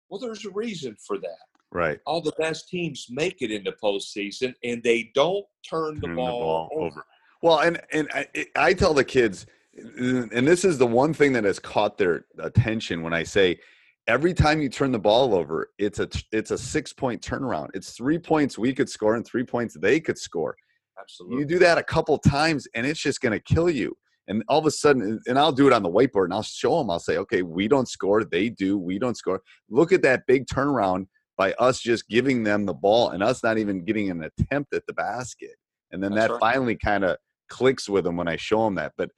Well, 0.09 0.21
there's 0.21 0.45
a 0.45 0.51
reason 0.51 0.97
for 1.07 1.17
that 1.19 1.47
Right. 1.71 2.01
all 2.05 2.21
the 2.21 2.35
best 2.39 2.69
teams 2.69 3.07
make 3.09 3.41
it 3.41 3.51
in 3.51 3.65
the 3.65 3.73
postseason, 3.83 4.55
and 4.63 4.83
they 4.83 5.11
don't 5.15 5.47
turn 5.69 5.95
the 6.01 6.09
Turn 6.09 6.17
ball, 6.17 6.69
over. 6.77 7.03
Well, 7.43 7.61
and 7.61 7.81
and 7.93 8.09
I, 8.13 8.27
I 8.57 8.75
tell 8.75 8.93
the 8.93 9.05
kids, 9.05 9.47
and 9.75 10.47
this 10.47 10.65
is 10.67 10.77
the 10.77 10.87
one 10.87 11.15
thing 11.15 11.33
that 11.33 11.45
has 11.45 11.59
caught 11.59 11.97
their 11.97 12.27
attention 12.39 13.01
when 13.03 13.15
I 13.15 13.23
say, 13.23 13.59
every 14.07 14.35
time 14.35 14.61
you 14.61 14.69
turn 14.69 14.93
the 14.93 14.99
ball 14.99 15.35
over, 15.35 15.71
it's 15.79 15.99
a 15.99 16.09
it's 16.31 16.51
a 16.51 16.59
six 16.59 16.93
point 16.93 17.23
turnaround. 17.23 17.69
It's 17.73 17.93
three 17.93 18.19
points 18.19 18.59
we 18.59 18.75
could 18.75 18.91
score 18.91 19.15
and 19.17 19.25
three 19.27 19.45
points 19.45 19.75
they 19.81 19.99
could 19.99 20.19
score. 20.19 20.55
Absolutely. 21.01 21.39
You 21.39 21.45
do 21.47 21.59
that 21.61 21.79
a 21.79 21.83
couple 21.83 22.19
times, 22.19 22.69
and 22.75 22.87
it's 22.87 23.01
just 23.01 23.23
going 23.23 23.33
to 23.33 23.41
kill 23.55 23.71
you. 23.71 23.97
And 24.29 24.45
all 24.49 24.59
of 24.59 24.67
a 24.67 24.71
sudden, 24.71 25.21
and 25.27 25.39
I'll 25.39 25.53
do 25.53 25.67
it 25.67 25.73
on 25.73 25.83
the 25.83 25.91
whiteboard, 25.91 26.25
and 26.25 26.35
I'll 26.35 26.43
show 26.43 26.79
them. 26.79 26.91
I'll 26.91 27.01
say, 27.01 27.19
okay, 27.19 27.43
we 27.43 27.67
don't 27.69 27.89
score, 27.89 28.25
they 28.25 28.49
do. 28.49 28.79
We 28.79 28.99
don't 28.99 29.17
score. 29.17 29.41
Look 29.69 29.93
at 29.93 30.03
that 30.03 30.23
big 30.27 30.47
turnaround 30.47 31.07
by 31.37 31.53
us 31.55 31.81
just 31.81 32.09
giving 32.09 32.45
them 32.45 32.67
the 32.67 32.75
ball 32.75 33.11
and 33.11 33.23
us 33.23 33.43
not 33.43 33.59
even 33.59 33.85
getting 33.85 34.11
an 34.11 34.23
attempt 34.23 34.75
at 34.75 34.87
the 34.87 34.93
basket. 34.93 35.57
And 35.91 36.03
then 36.03 36.15
That's 36.15 36.29
that 36.29 36.33
right. 36.35 36.41
finally 36.41 36.77
kind 36.77 37.05
of 37.05 37.17
clicks 37.49 37.89
with 37.89 38.05
them 38.05 38.17
when 38.17 38.29
I 38.29 38.37
show 38.37 38.65
them 38.65 38.77
that. 38.77 38.93
But 38.97 39.11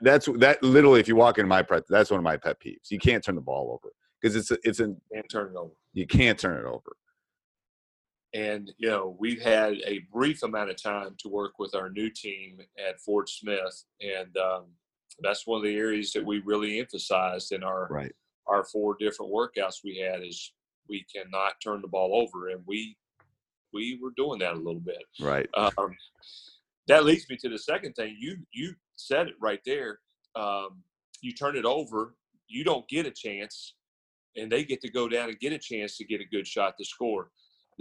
that's 0.00 0.26
that 0.38 0.62
literally, 0.62 1.00
if 1.00 1.08
you 1.08 1.16
walk 1.16 1.38
into 1.38 1.48
my 1.48 1.62
practice, 1.62 1.88
that's 1.90 2.10
one 2.10 2.18
of 2.18 2.24
my 2.24 2.36
pet 2.36 2.56
peeves. 2.60 2.90
You 2.90 2.98
can't 2.98 3.22
turn 3.22 3.36
the 3.36 3.40
ball 3.40 3.70
over 3.72 3.92
because 4.20 4.34
it's 4.34 4.50
a, 4.50 4.58
it's 4.64 4.80
a 4.80 4.84
and 4.84 5.24
turn 5.30 5.52
it 5.54 5.56
over. 5.56 5.72
you 5.92 6.06
can't 6.06 6.38
turn 6.38 6.58
it 6.58 6.68
over. 6.68 6.96
And 8.34 8.72
you 8.78 8.88
know, 8.88 9.16
we've 9.18 9.42
had 9.42 9.74
a 9.86 10.00
brief 10.12 10.42
amount 10.42 10.70
of 10.70 10.82
time 10.82 11.14
to 11.18 11.28
work 11.28 11.58
with 11.58 11.74
our 11.74 11.90
new 11.90 12.08
team 12.08 12.60
at 12.78 13.00
Fort 13.00 13.28
Smith, 13.28 13.84
and 14.00 14.34
um, 14.38 14.64
that's 15.20 15.46
one 15.46 15.58
of 15.58 15.64
the 15.64 15.76
areas 15.76 16.12
that 16.12 16.24
we 16.24 16.38
really 16.40 16.78
emphasized 16.80 17.52
in 17.52 17.62
our 17.62 17.88
Right. 17.90 18.12
our 18.46 18.64
four 18.64 18.96
different 18.98 19.32
workouts 19.32 19.84
we 19.84 19.98
had 19.98 20.22
is 20.24 20.52
we 20.88 21.04
cannot 21.14 21.60
turn 21.62 21.82
the 21.82 21.88
ball 21.88 22.14
over, 22.16 22.48
and 22.48 22.62
we 22.66 22.96
we 23.72 23.98
were 24.02 24.12
doing 24.16 24.38
that 24.40 24.54
a 24.54 24.56
little 24.56 24.80
bit. 24.80 25.04
Right. 25.20 25.48
Um, 25.54 25.94
that 26.88 27.04
leads 27.04 27.28
me 27.28 27.36
to 27.36 27.48
the 27.48 27.58
second 27.58 27.92
thing. 27.94 28.16
You 28.18 28.38
you 28.52 28.74
said 28.96 29.28
it 29.28 29.34
right 29.40 29.60
there. 29.66 29.98
Um, 30.34 30.82
you 31.20 31.32
turn 31.32 31.56
it 31.56 31.64
over, 31.66 32.16
you 32.48 32.64
don't 32.64 32.88
get 32.88 33.06
a 33.06 33.10
chance, 33.10 33.74
and 34.36 34.50
they 34.50 34.64
get 34.64 34.80
to 34.80 34.90
go 34.90 35.06
down 35.08 35.28
and 35.28 35.38
get 35.38 35.52
a 35.52 35.58
chance 35.58 35.96
to 35.98 36.04
get 36.04 36.20
a 36.22 36.24
good 36.24 36.46
shot 36.46 36.74
to 36.78 36.84
score. 36.84 37.30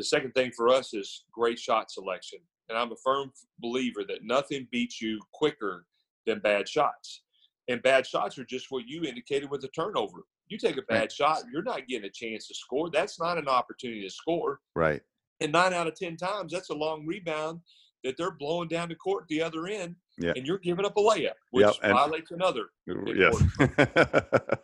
The 0.01 0.05
second 0.05 0.31
thing 0.31 0.51
for 0.57 0.67
us 0.69 0.95
is 0.95 1.25
great 1.31 1.59
shot 1.59 1.91
selection, 1.91 2.39
and 2.69 2.75
I'm 2.75 2.91
a 2.91 2.95
firm 3.03 3.31
believer 3.59 4.03
that 4.07 4.23
nothing 4.23 4.67
beats 4.71 4.99
you 4.99 5.19
quicker 5.31 5.85
than 6.25 6.39
bad 6.39 6.67
shots. 6.67 7.21
And 7.67 7.83
bad 7.83 8.07
shots 8.07 8.39
are 8.39 8.43
just 8.45 8.71
what 8.71 8.87
you 8.87 9.03
indicated 9.03 9.51
with 9.51 9.61
the 9.61 9.67
turnover. 9.67 10.23
You 10.47 10.57
take 10.57 10.77
a 10.77 10.81
bad 10.89 11.11
shot, 11.11 11.43
you're 11.53 11.61
not 11.61 11.87
getting 11.87 12.07
a 12.07 12.11
chance 12.11 12.47
to 12.47 12.55
score. 12.55 12.89
That's 12.89 13.19
not 13.19 13.37
an 13.37 13.47
opportunity 13.47 14.01
to 14.01 14.09
score. 14.09 14.59
Right. 14.75 15.03
And 15.39 15.51
nine 15.51 15.71
out 15.71 15.85
of 15.85 15.93
ten 15.93 16.17
times, 16.17 16.51
that's 16.51 16.71
a 16.71 16.73
long 16.75 17.05
rebound 17.05 17.59
that 18.03 18.17
they're 18.17 18.31
blowing 18.31 18.69
down 18.69 18.89
the 18.89 18.95
court 18.95 19.25
the 19.29 19.43
other 19.43 19.67
end, 19.67 19.95
Yeah. 20.17 20.33
and 20.35 20.47
you're 20.47 20.57
giving 20.57 20.83
up 20.83 20.97
a 20.97 20.99
layup, 20.99 21.33
which 21.51 21.67
Yep, 21.67 21.75
and- 21.83 21.93
violates 21.93 22.31
another. 22.31 22.69
Yes. 22.87 23.39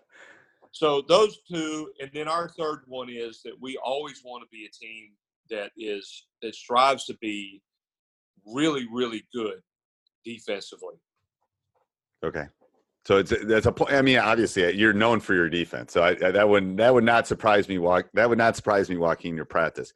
So 0.74 1.02
those 1.08 1.40
two, 1.52 1.92
and 2.00 2.12
then 2.14 2.28
our 2.28 2.50
third 2.50 2.82
one 2.86 3.10
is 3.10 3.42
that 3.44 3.54
we 3.60 3.78
always 3.84 4.22
want 4.24 4.44
to 4.44 4.48
be 4.56 4.66
a 4.66 4.70
team 4.70 5.14
that 5.50 5.72
is 5.78 6.28
that 6.42 6.56
strives 6.56 7.06
to 7.06 7.18
be 7.22 7.62
really, 8.46 8.88
really 8.92 9.24
good 9.34 9.60
defensively. 10.26 10.96
okay. 12.24 12.46
So 13.06 13.18
it's 13.20 13.34
that's 13.46 13.66
a 13.66 13.72
point. 13.72 13.94
I 13.94 14.02
mean, 14.02 14.20
obviously, 14.20 14.66
uh, 14.66 14.70
you're 14.70 14.92
known 14.92 15.22
for 15.22 15.34
your 15.34 15.50
defense, 15.50 15.94
so 15.94 16.02
I, 16.02 16.10
I, 16.10 16.32
that 16.32 16.50
would 16.50 16.76
that 16.76 16.94
would 16.94 17.06
not 17.06 17.26
surprise 17.26 17.70
me. 17.70 17.78
Walk 17.78 18.10
that 18.16 18.28
would 18.28 18.38
not 18.38 18.58
surprise 18.58 18.90
me 18.90 18.98
walking 18.98 19.34
your 19.34 19.46
practice. 19.46 19.94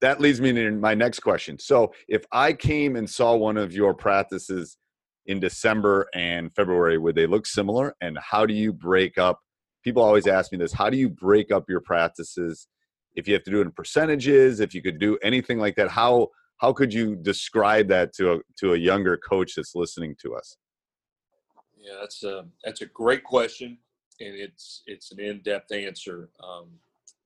That 0.00 0.20
leads 0.20 0.40
me 0.40 0.52
to 0.52 0.70
my 0.70 0.94
next 0.94 1.18
question. 1.18 1.58
So, 1.58 1.92
if 2.06 2.24
I 2.30 2.52
came 2.52 2.94
and 2.94 3.10
saw 3.10 3.34
one 3.34 3.56
of 3.56 3.72
your 3.72 3.92
practices 3.92 4.76
in 5.26 5.40
December 5.40 6.06
and 6.14 6.54
February, 6.54 6.96
would 6.96 7.16
they 7.16 7.26
look 7.26 7.44
similar? 7.44 7.96
And 8.00 8.16
how 8.18 8.46
do 8.46 8.54
you 8.54 8.72
break 8.72 9.18
up? 9.18 9.40
People 9.82 10.04
always 10.04 10.28
ask 10.28 10.52
me 10.52 10.58
this: 10.58 10.72
How 10.72 10.90
do 10.90 10.96
you 10.96 11.08
break 11.08 11.50
up 11.50 11.64
your 11.68 11.80
practices? 11.80 12.68
If 13.14 13.28
you 13.28 13.34
have 13.34 13.44
to 13.44 13.50
do 13.50 13.60
it 13.60 13.66
in 13.66 13.72
percentages, 13.72 14.60
if 14.60 14.74
you 14.74 14.82
could 14.82 14.98
do 14.98 15.18
anything 15.22 15.58
like 15.58 15.76
that, 15.76 15.88
how 15.88 16.28
how 16.58 16.72
could 16.72 16.92
you 16.92 17.16
describe 17.16 17.88
that 17.88 18.12
to 18.14 18.34
a 18.34 18.38
to 18.58 18.74
a 18.74 18.76
younger 18.76 19.16
coach 19.16 19.54
that's 19.54 19.74
listening 19.74 20.16
to 20.22 20.34
us? 20.34 20.56
Yeah, 21.78 21.96
that's 22.00 22.24
a 22.24 22.46
that's 22.64 22.80
a 22.80 22.86
great 22.86 23.24
question, 23.24 23.78
and 24.20 24.34
it's 24.34 24.82
it's 24.86 25.12
an 25.12 25.20
in-depth 25.20 25.72
answer 25.72 26.30
um, 26.42 26.70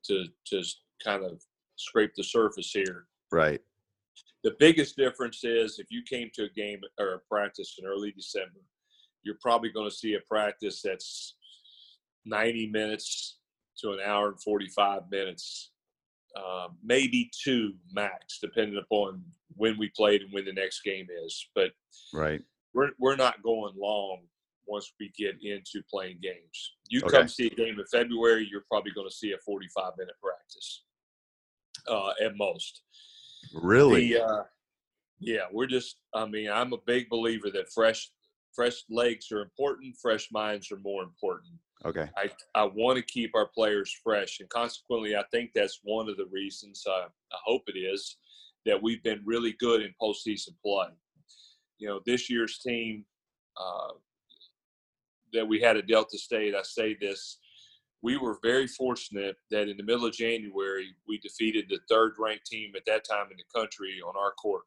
to 0.05 0.27
to 0.47 0.63
kind 1.03 1.25
of 1.25 1.43
scrape 1.77 2.15
the 2.17 2.25
surface 2.25 2.73
here. 2.73 3.07
Right. 3.31 3.61
The 4.45 4.57
biggest 4.59 4.97
difference 4.97 5.43
is 5.45 5.79
if 5.79 5.87
you 5.91 6.03
came 6.03 6.31
to 6.35 6.45
a 6.45 6.49
game 6.49 6.81
or 6.99 7.15
a 7.15 7.19
practice 7.19 7.77
in 7.79 7.87
early 7.87 8.13
December, 8.13 8.61
you're 9.23 9.39
probably 9.41 9.71
going 9.71 9.89
to 9.89 9.95
see 9.95 10.15
a 10.15 10.21
practice 10.21 10.81
that's 10.83 11.35
90 12.25 12.69
minutes 12.69 13.39
to 13.81 13.93
an 13.93 13.99
hour 14.05 14.29
and 14.29 14.41
45 14.41 15.03
minutes, 15.11 15.71
uh, 16.39 16.69
maybe 16.83 17.31
two 17.43 17.73
max, 17.93 18.39
depending 18.41 18.79
upon 18.79 19.23
when 19.57 19.79
we 19.79 19.91
played 19.97 20.23
and 20.23 20.33
when 20.33 20.45
the 20.45 20.53
next 20.53 20.83
game 20.83 21.07
is. 21.25 21.49
But 21.55 21.73
Right. 22.13 22.43
we're 22.75 22.91
we're 22.99 23.17
not 23.17 23.43
going 23.43 23.75
long 23.77 24.27
once 24.67 24.93
we 25.01 25.11
get 25.17 25.37
into 25.43 25.83
playing 25.91 26.19
games. 26.23 26.77
You 26.89 27.01
Okay. 27.05 27.17
come 27.19 27.29
see 27.29 27.47
a 27.47 27.55
game 27.55 27.79
in 27.81 27.87
February, 27.87 28.47
you're 28.51 28.65
probably 28.71 28.93
going 28.93 29.09
to 29.09 29.15
see 29.15 29.33
a 29.33 29.39
45 29.39 29.95
minute 29.97 30.15
practice 30.23 30.85
uh, 31.87 32.13
at 32.23 32.37
most. 32.37 32.83
Really. 33.53 34.13
The, 34.13 34.25
uh, 34.25 34.43
yeah, 35.21 35.47
we're 35.51 35.67
just. 35.67 35.97
I 36.15 36.27
mean, 36.27 36.51
I'm 36.51 36.73
a 36.73 36.79
big 36.87 37.09
believer 37.09 37.51
that 37.51 37.73
fresh 37.73 38.11
fresh 38.55 38.85
legs 38.91 39.33
are 39.33 39.41
important. 39.41 39.97
Fresh 40.01 40.29
minds 40.31 40.71
are 40.71 40.79
more 40.79 41.03
important. 41.03 41.55
Okay. 41.85 42.09
I, 42.17 42.31
I 42.55 42.65
want 42.65 42.97
to 42.97 43.03
keep 43.03 43.35
our 43.35 43.47
players 43.47 43.95
fresh, 44.03 44.41
and 44.41 44.49
consequently, 44.49 45.17
I 45.17 45.25
think 45.31 45.51
that's 45.55 45.81
one 45.83 46.09
of 46.09 46.17
the 46.17 46.27
reasons. 46.27 46.85
I, 46.89 47.07
I 47.07 47.39
hope 47.45 47.63
it 47.67 47.79
is 47.79 48.17
that 48.67 48.83
we've 48.83 49.03
been 49.03 49.23
really 49.25 49.55
good 49.59 49.83
in 49.83 49.95
postseason 50.01 50.51
play. 50.63 50.89
You 51.79 51.89
know, 51.89 52.01
this 52.05 52.29
year's 52.29 52.59
team 52.59 53.05
uh, 53.57 53.93
that 55.33 55.47
we 55.47 55.61
had 55.61 55.77
at 55.77 55.87
Delta 55.87 56.19
State. 56.19 56.55
I 56.55 56.63
say 56.63 56.97
this: 57.01 57.39
we 58.03 58.17
were 58.17 58.39
very 58.43 58.67
fortunate 58.67 59.37
that 59.51 59.69
in 59.69 59.77
the 59.77 59.83
middle 59.83 60.07
of 60.07 60.13
January 60.13 60.95
we 61.07 61.19
defeated 61.19 61.67
the 61.69 61.81
third-ranked 61.89 62.47
team 62.47 62.73
at 62.77 62.85
that 62.87 63.05
time 63.05 63.27
in 63.31 63.37
the 63.37 63.61
country 63.61 64.01
on 64.07 64.15
our 64.17 64.33
court. 64.33 64.63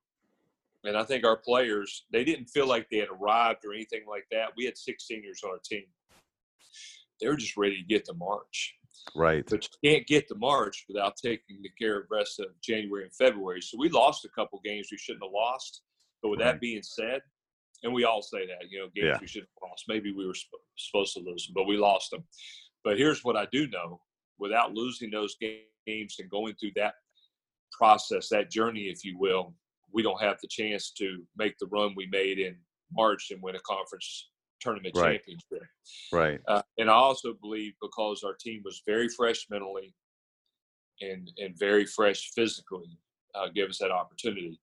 And 0.83 0.97
I 0.97 1.03
think 1.03 1.23
our 1.25 1.37
players, 1.37 2.05
they 2.11 2.23
didn't 2.23 2.47
feel 2.47 2.65
like 2.65 2.89
they 2.89 2.97
had 2.97 3.09
arrived 3.09 3.63
or 3.65 3.73
anything 3.73 4.01
like 4.09 4.25
that. 4.31 4.49
We 4.57 4.65
had 4.65 4.77
six 4.77 5.07
seniors 5.07 5.41
on 5.43 5.51
our 5.51 5.59
team 5.63 5.83
they 7.21 7.27
were 7.27 7.35
just 7.35 7.55
ready 7.57 7.77
to 7.77 7.83
get 7.87 8.05
to 8.05 8.13
March. 8.13 8.75
Right. 9.15 9.45
But 9.47 9.67
you 9.81 9.91
can't 9.91 10.07
get 10.07 10.27
to 10.27 10.35
March 10.35 10.85
without 10.87 11.15
taking 11.17 11.61
the 11.61 11.69
care 11.79 11.99
of 11.99 12.05
rest 12.11 12.39
of 12.39 12.47
January 12.61 13.03
and 13.05 13.15
February. 13.15 13.61
So 13.61 13.77
we 13.79 13.89
lost 13.89 14.25
a 14.25 14.29
couple 14.29 14.59
games 14.63 14.89
we 14.91 14.97
shouldn't 14.97 15.23
have 15.23 15.31
lost. 15.31 15.81
But 16.21 16.29
with 16.29 16.39
Right. 16.39 16.53
that 16.53 16.61
being 16.61 16.83
said, 16.83 17.21
and 17.83 17.93
we 17.93 18.03
all 18.03 18.21
say 18.21 18.45
that, 18.45 18.69
you 18.69 18.79
know, 18.79 18.89
games 18.89 19.05
Yeah. 19.05 19.17
we 19.19 19.27
should 19.27 19.43
have 19.43 19.69
lost. 19.69 19.85
Maybe 19.87 20.11
we 20.11 20.27
were 20.27 20.35
sp- 20.37 20.61
supposed 20.77 21.13
to 21.15 21.19
lose 21.21 21.45
them, 21.47 21.53
but 21.55 21.63
we 21.63 21.77
lost 21.77 22.11
them. 22.11 22.27
But 22.83 22.97
here's 22.97 23.23
what 23.23 23.35
I 23.35 23.45
do 23.51 23.67
know: 23.67 24.01
without 24.37 24.73
losing 24.73 25.09
those 25.09 25.35
games 25.37 26.19
and 26.19 26.29
going 26.29 26.53
through 26.55 26.73
that 26.75 26.95
process, 27.71 28.29
that 28.29 28.51
journey, 28.51 28.89
if 28.89 29.03
you 29.03 29.17
will, 29.17 29.55
we 29.91 30.03
don't 30.03 30.21
have 30.21 30.39
the 30.41 30.47
chance 30.47 30.91
to 30.91 31.25
make 31.35 31.57
the 31.57 31.67
run 31.67 31.95
we 31.95 32.05
made 32.07 32.37
in 32.39 32.63
March 32.91 33.31
and 33.31 33.41
win 33.41 33.55
a 33.55 33.59
conference 33.61 34.29
tournament 34.61 34.95
Right. 34.95 35.17
championship. 35.19 35.67
Right. 36.11 36.39
Uh, 36.47 36.61
and 36.77 36.89
I 36.89 36.93
also 36.93 37.33
believe 37.33 37.73
because 37.81 38.23
our 38.23 38.35
team 38.35 38.61
was 38.63 38.81
very 38.85 39.09
fresh 39.09 39.49
mentally 39.49 39.93
and 41.01 41.31
and 41.37 41.57
very 41.57 41.85
fresh 41.85 42.31
physically, 42.31 42.97
uh, 43.35 43.49
give 43.49 43.69
us 43.69 43.79
that 43.79 43.91
opportunity. 43.91 44.59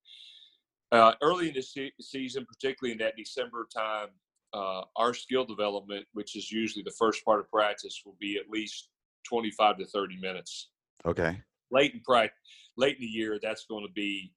Uh, 0.93 1.14
early 1.21 1.49
in 1.49 1.55
the 1.55 1.61
se- 1.62 1.93
season, 2.00 2.47
particularly 2.47 2.93
in 2.93 2.99
that 2.99 3.14
December 3.17 3.67
time, 3.75 4.09
uh, 4.55 4.83
our 4.97 5.12
skill 5.12 5.45
development, 5.45 6.07
which 6.12 6.35
is 6.37 6.50
usually 6.50 6.83
the 6.83 6.95
first 6.99 7.23
part 7.25 7.40
of 7.40 7.50
practice, 7.50 8.00
will 8.07 8.17
be 8.19 8.38
at 8.38 8.49
least 8.49 8.88
25 9.25 9.76
to 9.78 9.85
30 9.85 10.17
minutes. 10.17 10.71
Okay. 11.05 11.43
Late 11.71 11.93
in 11.93 12.00
practice, 12.00 12.38
late 12.78 12.97
in 12.97 13.02
the 13.02 13.07
year, 13.07 13.38
that's 13.43 13.67
going 13.67 13.87
to 13.87 13.93
be 13.93 14.33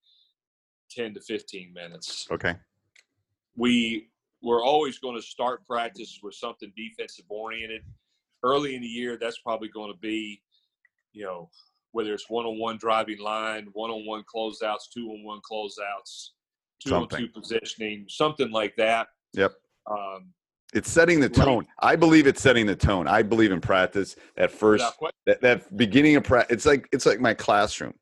10 0.90 1.14
to 1.14 1.22
15 1.22 1.72
minutes 1.72 2.28
Okay. 2.30 2.54
we 3.56 4.11
we're 4.42 4.64
always 4.64 5.00
going 5.00 5.16
to 5.16 5.22
start 5.22 5.66
practice 5.68 6.20
with 6.24 6.36
something 6.36 6.72
defensive 6.76 7.26
oriented. 7.30 7.82
Early 8.44 8.76
in 8.76 8.82
the 8.82 8.88
year, 8.88 9.18
that's 9.22 9.40
probably 9.40 9.70
going 9.70 9.92
to 9.92 9.98
be, 10.00 10.42
you 11.14 11.24
know, 11.26 11.50
whether 11.92 12.14
it's 12.14 12.30
one-on-one 12.30 12.78
driving 12.78 13.20
line, 13.20 13.68
one-on-one 13.74 14.24
closeouts, 14.34 14.90
two-on-one 14.94 15.42
closeouts, 15.42 16.30
two-on-two 16.84 17.28
positioning, 17.28 18.06
something 18.10 18.50
like 18.52 18.76
that. 18.78 19.08
Yep. 19.34 19.54
Um, 19.90 20.34
It's 20.74 20.90
setting 20.90 21.20
the 21.20 21.28
Right. 21.28 21.46
tone. 21.46 21.68
I 21.80 21.96
believe 21.98 22.28
it's 22.28 22.42
setting 22.42 22.66
the 22.66 22.76
tone. 22.76 23.08
I 23.08 23.22
believe 23.24 23.52
in 23.52 23.60
practice. 23.62 24.16
That 24.38 24.52
first, 24.52 24.86
that, 25.26 25.42
that 25.42 25.76
beginning 25.76 26.16
of 26.16 26.24
practice, 26.24 26.54
it's 26.56 26.66
like 26.66 26.88
it's 26.94 27.06
like 27.06 27.20
my 27.20 27.34
classroom. 27.34 27.94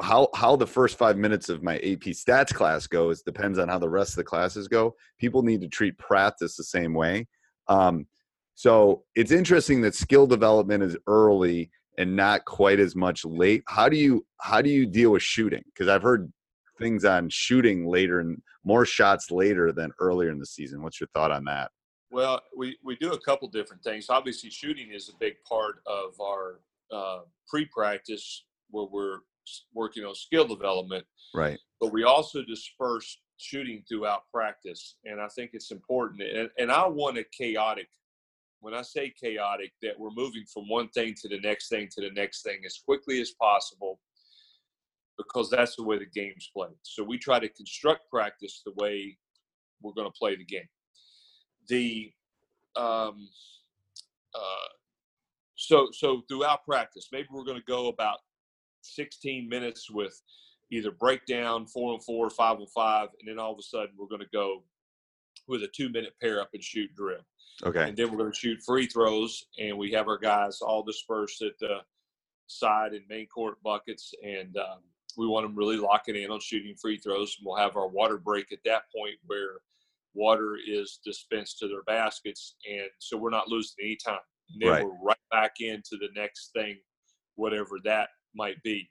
How 0.00 0.28
how 0.34 0.56
the 0.56 0.66
first 0.66 0.96
five 0.96 1.16
minutes 1.16 1.48
of 1.48 1.62
my 1.62 1.76
AP 1.76 2.12
Stats 2.14 2.52
class 2.54 2.86
goes 2.86 3.22
depends 3.22 3.58
on 3.58 3.68
how 3.68 3.78
the 3.78 3.88
rest 3.88 4.10
of 4.10 4.16
the 4.16 4.24
classes 4.24 4.68
go. 4.68 4.94
People 5.18 5.42
need 5.42 5.60
to 5.60 5.68
treat 5.68 5.98
practice 5.98 6.56
the 6.56 6.64
same 6.64 6.94
way. 6.94 7.26
Um, 7.68 8.06
so 8.54 9.04
it's 9.14 9.32
interesting 9.32 9.82
that 9.82 9.94
skill 9.94 10.26
development 10.26 10.82
is 10.82 10.96
early 11.06 11.70
and 11.98 12.16
not 12.16 12.44
quite 12.44 12.80
as 12.80 12.96
much 12.96 13.24
late. 13.24 13.62
How 13.66 13.88
do 13.88 13.96
you 13.96 14.24
how 14.40 14.62
do 14.62 14.70
you 14.70 14.86
deal 14.86 15.12
with 15.12 15.22
shooting? 15.22 15.62
Because 15.66 15.88
I've 15.88 16.02
heard 16.02 16.32
things 16.78 17.04
on 17.04 17.28
shooting 17.28 17.86
later 17.86 18.20
and 18.20 18.40
more 18.64 18.84
shots 18.84 19.30
later 19.30 19.72
than 19.72 19.92
earlier 20.00 20.30
in 20.30 20.38
the 20.38 20.46
season. 20.46 20.82
What's 20.82 21.00
your 21.00 21.08
thought 21.14 21.30
on 21.30 21.44
that? 21.44 21.70
Well, 22.10 22.40
we, 22.56 22.78
we 22.84 22.96
do 22.96 23.12
a 23.12 23.20
couple 23.20 23.48
different 23.48 23.82
things. 23.82 24.06
Obviously, 24.08 24.50
shooting 24.50 24.92
is 24.92 25.08
a 25.08 25.16
big 25.18 25.34
part 25.48 25.76
of 25.86 26.20
our 26.20 26.60
uh, 26.92 27.20
pre-practice 27.48 28.44
where 28.70 28.86
we're 28.90 29.18
working 29.74 30.04
on 30.04 30.14
skill 30.14 30.46
development. 30.46 31.04
Right. 31.34 31.58
but 31.80 31.92
we 31.92 32.04
also 32.04 32.42
disperse 32.42 33.18
shooting 33.36 33.84
throughout 33.86 34.22
practice. 34.32 34.96
And 35.04 35.20
I 35.20 35.28
think 35.28 35.50
it's 35.52 35.70
important. 35.70 36.22
And, 36.22 36.48
and 36.58 36.72
I 36.72 36.86
want 36.86 37.18
a 37.18 37.24
chaotic 37.36 37.88
when 38.60 38.74
I 38.74 38.82
say 38.82 39.14
chaotic, 39.22 39.72
that 39.82 39.98
we're 39.98 40.10
moving 40.10 40.44
from 40.52 40.68
one 40.68 40.88
thing 40.88 41.14
to 41.22 41.28
the 41.28 41.38
next 41.40 41.68
thing 41.68 41.88
to 41.92 42.00
the 42.00 42.10
next 42.10 42.42
thing 42.42 42.62
as 42.64 42.78
quickly 42.84 43.20
as 43.20 43.30
possible 43.40 44.00
because 45.16 45.48
that's 45.50 45.76
the 45.76 45.84
way 45.84 45.98
the 45.98 46.06
game's 46.06 46.50
played. 46.54 46.74
So 46.82 47.02
we 47.02 47.18
try 47.18 47.38
to 47.38 47.48
construct 47.48 48.10
practice 48.10 48.62
the 48.64 48.72
way 48.76 49.16
we're 49.82 49.92
going 49.92 50.10
to 50.10 50.18
play 50.18 50.36
the 50.36 50.44
game. 50.44 50.68
The 51.68 52.12
um, 52.76 53.28
uh, 54.34 54.68
so 55.54 55.88
so 55.92 56.22
throughout 56.28 56.64
practice, 56.64 57.08
maybe 57.12 57.28
we're 57.30 57.44
going 57.44 57.58
to 57.58 57.64
go 57.66 57.88
about 57.88 58.18
16 58.94 59.48
minutes 59.48 59.90
with 59.90 60.20
either 60.70 60.90
breakdown, 60.90 61.66
four 61.66 61.94
and 61.94 62.02
four, 62.02 62.28
five 62.30 62.58
and 62.58 62.70
five, 62.70 63.08
and 63.20 63.28
then 63.28 63.38
all 63.38 63.52
of 63.52 63.58
a 63.58 63.62
sudden 63.62 63.90
we're 63.96 64.08
going 64.08 64.20
to 64.20 64.28
go 64.32 64.62
with 65.48 65.62
a 65.62 65.68
two 65.68 65.88
minute 65.88 66.14
pair 66.20 66.40
up 66.40 66.50
and 66.54 66.62
shoot 66.62 66.94
drill. 66.94 67.24
Okay. 67.64 67.88
And 67.88 67.96
then 67.96 68.10
we're 68.10 68.18
going 68.18 68.32
to 68.32 68.38
shoot 68.38 68.62
free 68.62 68.86
throws, 68.86 69.46
and 69.58 69.78
we 69.78 69.90
have 69.92 70.08
our 70.08 70.18
guys 70.18 70.60
all 70.60 70.82
dispersed 70.82 71.42
at 71.42 71.58
the 71.58 71.78
side 72.48 72.92
and 72.92 73.02
main 73.08 73.26
court 73.26 73.62
buckets, 73.62 74.12
and 74.24 74.56
um, 74.56 74.80
we 75.16 75.26
want 75.26 75.46
them 75.46 75.56
really 75.56 75.76
locking 75.78 76.16
in 76.16 76.30
on 76.30 76.40
shooting 76.40 76.74
free 76.76 76.98
throws. 76.98 77.36
And 77.38 77.46
we'll 77.46 77.56
have 77.56 77.76
our 77.76 77.88
water 77.88 78.18
break 78.18 78.52
at 78.52 78.58
that 78.64 78.82
point 78.94 79.14
where 79.24 79.60
water 80.14 80.56
is 80.66 81.00
dispensed 81.04 81.58
to 81.60 81.68
their 81.68 81.82
baskets, 81.84 82.56
and 82.68 82.88
so 82.98 83.16
we're 83.16 83.30
not 83.30 83.48
losing 83.48 83.76
any 83.82 83.96
time. 83.96 84.18
And 84.52 84.62
then 84.62 84.70
Right. 84.70 84.84
we're 84.84 85.02
right 85.02 85.16
back 85.30 85.60
into 85.60 85.96
the 85.98 86.08
next 86.14 86.52
thing, 86.52 86.78
whatever 87.36 87.78
that 87.84 88.10
might 88.36 88.62
be. 88.62 88.88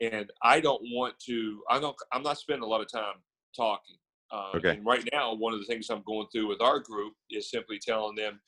And 0.00 0.30
I 0.42 0.60
don't 0.60 0.82
want 0.84 1.18
to. 1.26 1.62
I 1.68 1.78
don't. 1.78 1.96
I'm 2.12 2.22
not 2.22 2.38
spending 2.38 2.62
a 2.62 2.66
lot 2.66 2.80
of 2.80 2.90
time 2.90 3.14
talking. 3.54 3.96
Uh, 4.32 4.52
Okay. 4.56 4.70
And 4.70 4.86
right 4.86 5.06
now, 5.12 5.34
one 5.34 5.52
of 5.52 5.60
the 5.60 5.66
things 5.66 5.90
I'm 5.90 6.02
going 6.06 6.28
through 6.32 6.48
with 6.48 6.60
our 6.60 6.78
group 6.78 7.14
is 7.30 7.50
simply 7.50 7.78
telling 7.78 8.14
them, 8.14 8.40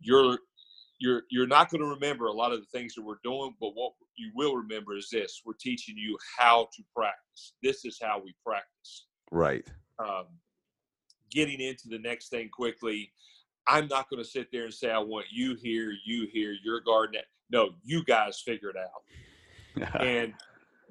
you're 0.00 0.38
you're 0.98 1.22
you're 1.30 1.46
not 1.46 1.70
going 1.70 1.82
to 1.82 1.88
remember 1.88 2.26
a 2.26 2.32
lot 2.32 2.52
of 2.52 2.60
the 2.60 2.66
things 2.66 2.94
that 2.94 3.02
we're 3.02 3.20
doing, 3.22 3.54
but 3.60 3.70
what 3.74 3.92
you 4.16 4.30
will 4.34 4.56
remember 4.56 4.96
is 4.96 5.08
this: 5.10 5.42
we're 5.44 5.52
teaching 5.60 5.96
you 5.96 6.16
how 6.38 6.68
to 6.76 6.82
practice. 6.96 7.54
This 7.62 7.84
is 7.84 7.98
how 8.02 8.20
we 8.24 8.34
practice. 8.44 9.06
Right. 9.30 9.64
Um, 9.98 10.26
getting 11.30 11.60
into 11.60 11.88
the 11.88 11.98
next 11.98 12.28
thing 12.28 12.48
quickly. 12.52 13.12
I'm 13.68 13.86
not 13.86 14.10
going 14.10 14.22
to 14.22 14.28
sit 14.28 14.48
there 14.50 14.64
and 14.64 14.74
say 14.74 14.90
I 14.90 14.98
want 14.98 15.26
you 15.30 15.54
here, 15.54 15.92
you 16.04 16.26
here, 16.32 16.54
your 16.64 16.80
garden. 16.80 17.20
No, 17.50 17.70
you 17.84 18.04
guys 18.04 18.42
figure 18.44 18.70
it 18.70 18.76
out 18.76 19.02
and 20.00 20.32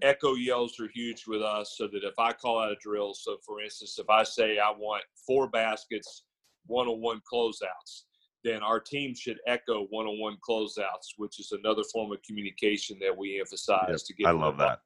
echo 0.02 0.34
yells 0.34 0.80
are 0.80 0.90
huge 0.94 1.26
with 1.28 1.42
us 1.42 1.76
so 1.78 1.88
that 1.88 2.04
if 2.04 2.18
i 2.18 2.32
call 2.32 2.60
out 2.60 2.72
a 2.72 2.76
drill 2.82 3.14
so 3.14 3.38
for 3.46 3.62
instance 3.62 4.00
if 4.00 4.10
i 4.10 4.24
say 4.24 4.58
i 4.58 4.72
want 4.72 5.04
four 5.28 5.48
baskets 5.50 6.24
one-on-one 6.66 7.22
closeouts 7.32 8.04
then 8.44 8.64
our 8.64 8.80
team 8.80 9.14
should 9.14 9.38
echo 9.48 9.86
one-on-one 9.90 10.38
closeouts 10.48 11.14
which 11.18 11.40
is 11.40 11.52
another 11.52 11.84
form 11.94 12.12
of 12.12 12.18
communication 12.24 12.98
that 13.00 13.16
we 13.16 13.40
emphasize 13.40 13.86
Yep, 13.90 13.98
to 14.06 14.14
get 14.16 14.28
I 14.28 14.32
love 14.32 14.58
that. 14.58 14.80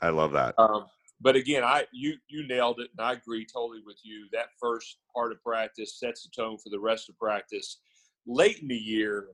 I 0.00 0.08
love 0.10 0.32
that. 0.32 0.54
um, 0.58 0.86
but 1.22 1.36
again, 1.36 1.62
I 1.62 1.86
you 1.92 2.14
you 2.28 2.46
nailed 2.48 2.80
it, 2.80 2.90
and 2.98 3.06
I 3.06 3.12
agree 3.12 3.46
totally 3.46 3.80
with 3.86 3.98
you. 4.02 4.26
That 4.32 4.48
first 4.60 4.98
part 5.14 5.30
of 5.30 5.42
practice 5.42 5.98
sets 5.98 6.24
the 6.24 6.30
tone 6.34 6.58
for 6.58 6.70
the 6.70 6.80
rest 6.80 7.08
of 7.08 7.16
practice. 7.16 7.78
Late 8.26 8.58
in 8.58 8.68
the 8.68 8.74
year, 8.74 9.28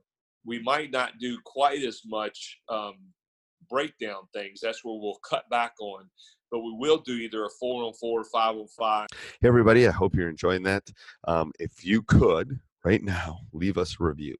we 0.45 0.61
might 0.61 0.91
not 0.91 1.17
do 1.19 1.39
quite 1.43 1.83
as 1.83 2.01
much 2.05 2.59
um, 2.69 2.95
breakdown 3.69 4.23
things. 4.33 4.59
That's 4.61 4.83
where 4.83 4.97
we'll 4.99 5.19
cut 5.27 5.49
back 5.49 5.73
on, 5.79 6.09
but 6.51 6.59
we 6.59 6.73
will 6.77 6.97
do 6.97 7.13
either 7.13 7.45
a 7.45 7.49
four 7.59 7.83
on 7.83 7.93
four, 7.93 8.21
or 8.21 8.25
five 8.25 8.55
on 8.55 8.67
five. 8.67 9.07
Hey, 9.41 9.47
everybody, 9.47 9.87
I 9.87 9.91
hope 9.91 10.15
you're 10.15 10.29
enjoying 10.29 10.63
that. 10.63 10.89
Um, 11.27 11.51
if 11.59 11.83
you 11.83 12.01
could, 12.03 12.59
right 12.83 13.03
now, 13.03 13.39
leave 13.53 13.77
us 13.77 13.97
a 13.99 14.03
review. 14.03 14.35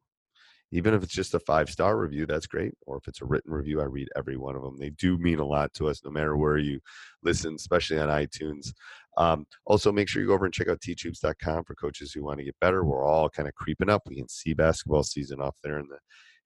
Even 0.72 0.94
if 0.94 1.02
it's 1.02 1.14
just 1.14 1.34
a 1.34 1.40
five 1.40 1.70
star 1.70 1.98
review, 1.98 2.28
that's 2.28 2.46
great. 2.46 2.74
Or 2.86 2.98
if 2.98 3.08
it's 3.08 3.22
a 3.22 3.26
written 3.26 3.52
review, 3.52 3.82
I 3.82 3.86
read 3.86 4.08
every 4.16 4.38
one 4.38 4.56
of 4.56 4.62
them. 4.62 4.78
They 4.78 4.92
do 4.92 5.18
mean 5.18 5.40
a 5.40 5.46
lot 5.46 5.74
to 5.76 5.88
us, 5.88 6.02
no 6.06 6.12
matter 6.12 6.38
where 6.38 6.58
you 6.58 6.80
listen, 7.24 7.56
especially 7.56 7.98
on 7.98 8.10
iTunes. 8.10 8.72
Um, 9.18 9.46
also, 9.66 9.92
make 9.92 10.08
sure 10.08 10.22
you 10.22 10.28
go 10.28 10.36
over 10.36 10.46
and 10.46 10.54
check 10.54 10.70
out 10.70 10.80
teachhoops.com 10.80 11.64
for 11.64 11.74
coaches 11.74 12.14
who 12.14 12.24
want 12.24 12.38
to 12.38 12.46
get 12.46 12.60
better. 12.62 12.84
We're 12.84 13.06
all 13.06 13.30
kind 13.30 13.48
of 13.48 13.56
creeping 13.56 13.90
up. 13.90 14.04
We 14.08 14.16
can 14.16 14.30
see 14.30 14.54
basketball 14.54 15.04
season 15.04 15.42
off 15.42 15.58
there 15.64 15.80
in 15.80 15.88
the 15.88 15.98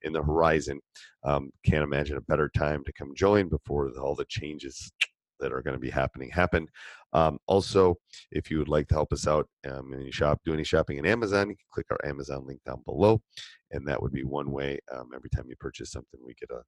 in 0.03 0.13
the 0.13 0.21
horizon. 0.21 0.79
Um, 1.23 1.51
can't 1.65 1.83
imagine 1.83 2.17
a 2.17 2.21
better 2.21 2.49
time 2.55 2.83
to 2.85 2.93
come 2.93 3.13
join 3.15 3.49
before 3.49 3.91
all 3.99 4.15
the 4.15 4.25
changes 4.25 4.91
that 5.39 5.51
are 5.51 5.61
going 5.61 5.75
to 5.75 5.79
be 5.79 5.89
happening 5.89 6.29
happen. 6.29 6.67
Um, 7.11 7.37
also, 7.47 7.95
if 8.31 8.49
you 8.49 8.59
would 8.59 8.69
like 8.69 8.87
to 8.87 8.95
help 8.95 9.11
us 9.11 9.27
out 9.27 9.47
um, 9.69 9.93
and 9.93 10.05
you 10.05 10.11
shop, 10.11 10.39
do 10.45 10.53
any 10.53 10.63
shopping 10.63 10.97
in 10.97 11.05
Amazon, 11.05 11.49
you 11.49 11.55
can 11.55 11.65
click 11.71 11.87
our 11.91 12.09
Amazon 12.09 12.45
link 12.45 12.61
down 12.65 12.81
below, 12.85 13.21
and 13.71 13.87
that 13.87 14.01
would 14.01 14.13
be 14.13 14.23
one 14.23 14.51
way. 14.51 14.79
Um, 14.91 15.09
every 15.15 15.29
time 15.29 15.45
you 15.47 15.55
purchase 15.59 15.91
something, 15.91 16.19
we 16.25 16.33
get 16.35 16.49
a 16.51 16.61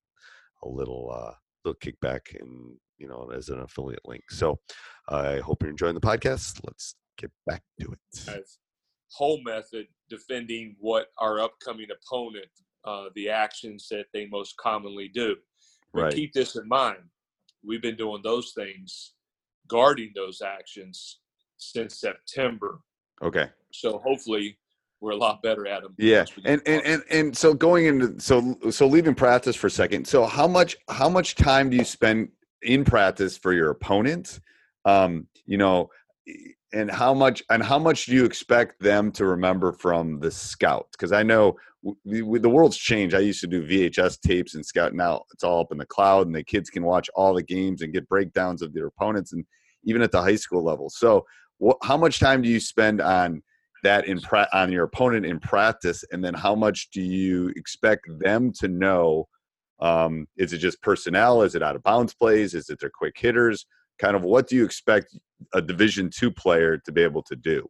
a 0.63 0.69
little 0.69 1.12
uh, 1.12 1.34
little 1.63 1.80
kickback 1.80 2.21
and 2.39 2.76
you 2.98 3.08
know 3.08 3.32
as 3.36 3.50
an 3.50 3.60
affiliate 3.60 4.06
link. 4.06 4.24
So 4.30 4.60
I 5.10 5.38
hope 5.39 5.62
you're 5.62 5.71
enjoying 5.71 5.95
the 5.95 6.02
podcast. 6.02 6.60
Let's 6.65 6.95
get 7.17 7.32
back 7.45 7.63
to 7.82 7.91
it. 7.91 8.30
as 8.30 8.58
whole 9.12 9.41
method 9.43 9.88
defending 10.10 10.76
what 10.80 11.08
our 11.19 11.39
upcoming 11.39 11.88
opponent, 11.91 12.50
uh, 12.86 13.06
the 13.15 13.30
actions 13.30 13.88
that 13.89 14.06
they 14.13 14.28
most 14.28 14.56
commonly 14.58 15.08
do. 15.08 15.36
But 15.93 16.02
Right. 16.02 16.13
keep 16.13 16.34
this 16.34 16.56
in 16.56 16.67
mind. 16.67 17.04
We've 17.63 17.82
been 17.82 17.95
doing 17.95 18.21
those 18.24 18.52
things, 18.54 19.13
guarding 19.67 20.12
those 20.15 20.41
actions 20.41 21.19
since 21.58 22.00
September. 22.00 22.82
Okay. 23.21 23.50
So 23.71 24.00
hopefully 24.06 24.58
we're 25.02 25.12
a 25.12 25.17
lot 25.17 25.41
better 25.41 25.67
at 25.67 25.84
them. 25.84 25.93
Yeah, 25.98 26.26
and 26.45 26.62
and, 26.65 26.82
and 26.86 27.04
and 27.10 27.38
so 27.38 27.54
going 27.54 27.86
into 27.86 28.19
so 28.19 28.58
so 28.69 28.88
leaving 28.88 29.15
practice 29.15 29.56
for 29.56 29.67
a 29.67 29.71
second. 29.71 30.08
So 30.08 30.26
how 30.26 30.48
much 30.48 30.76
how 30.89 31.10
much 31.10 31.36
time 31.36 31.69
do 31.69 31.78
you 31.78 31.84
spend 31.84 32.30
in 32.62 32.84
practice 32.84 33.38
for 33.38 33.54
your 33.54 33.69
opponent? 33.69 34.39
Um, 34.86 35.28
you 35.45 35.58
know, 35.58 35.89
and 36.74 36.89
how 36.89 37.13
much 37.13 37.43
and 37.50 37.63
how 37.63 37.80
much 37.80 38.06
do 38.06 38.13
you 38.13 38.26
expect 38.26 38.82
them 38.82 39.12
to 39.13 39.26
remember 39.26 39.71
from 39.74 40.19
the 40.19 40.32
scout? 40.32 40.88
Because 40.91 41.12
I 41.12 41.24
know 41.24 41.56
the 42.06 42.50
world's 42.50 42.78
changed. 42.78 43.15
I 43.15 43.19
used 43.19 43.41
to 43.41 43.48
do 43.48 43.65
VHS 43.65 44.19
tapes 44.21 44.56
and 44.56 44.65
scout. 44.65 44.93
Now 44.93 45.24
it's 45.34 45.43
all 45.43 45.62
up 45.62 45.71
in 45.71 45.78
the 45.78 45.86
cloud, 45.86 46.28
and 46.28 46.36
the 46.36 46.43
kids 46.43 46.69
can 46.69 46.84
watch 46.84 47.10
all 47.15 47.34
the 47.34 47.43
games 47.43 47.82
and 47.82 47.93
get 47.93 48.10
breakdowns 48.10 48.62
of 48.62 48.74
their 48.74 48.88
opponents, 48.88 49.34
and 49.34 49.45
even 49.84 50.02
at 50.02 50.12
the 50.12 50.21
high 50.21 50.36
school 50.36 50.63
level. 50.63 50.89
So, 50.89 51.26
wh- 51.63 51.78
how 51.84 51.98
much 51.98 52.19
time 52.19 52.41
do 52.41 52.50
you 52.50 52.60
spend 52.60 53.02
on 53.02 53.43
that 53.84 54.08
in 54.08 54.19
pra- 54.19 54.50
on 54.52 54.71
your 54.71 54.86
opponent 54.86 55.26
in 55.26 55.39
practice, 55.39 56.04
and 56.12 56.24
then 56.24 56.34
how 56.34 56.56
much 56.56 56.89
do 56.91 57.02
you 57.02 57.50
expect 57.56 58.08
them 58.19 58.52
to 58.60 58.67
know? 58.67 59.28
Um, 59.80 60.28
is 60.38 60.54
it 60.54 60.60
just 60.60 60.82
personnel? 60.82 61.41
Is 61.41 61.54
it 61.54 61.62
out 61.62 61.76
of 61.76 61.84
bounds 61.84 62.13
plays? 62.13 62.54
Is 62.54 62.69
it 62.69 62.80
their 62.80 62.89
quick 62.89 63.17
hitters? 63.17 63.65
Kind 64.00 64.15
of 64.15 64.24
what 64.24 64.48
do 64.48 64.56
you 64.56 64.65
expect 64.65 65.08
a 65.54 65.62
Division 65.62 66.10
two 66.10 66.32
player 66.32 66.78
to 66.78 66.91
be 66.91 67.04
able 67.04 67.24
to 67.24 67.36
do? 67.36 67.69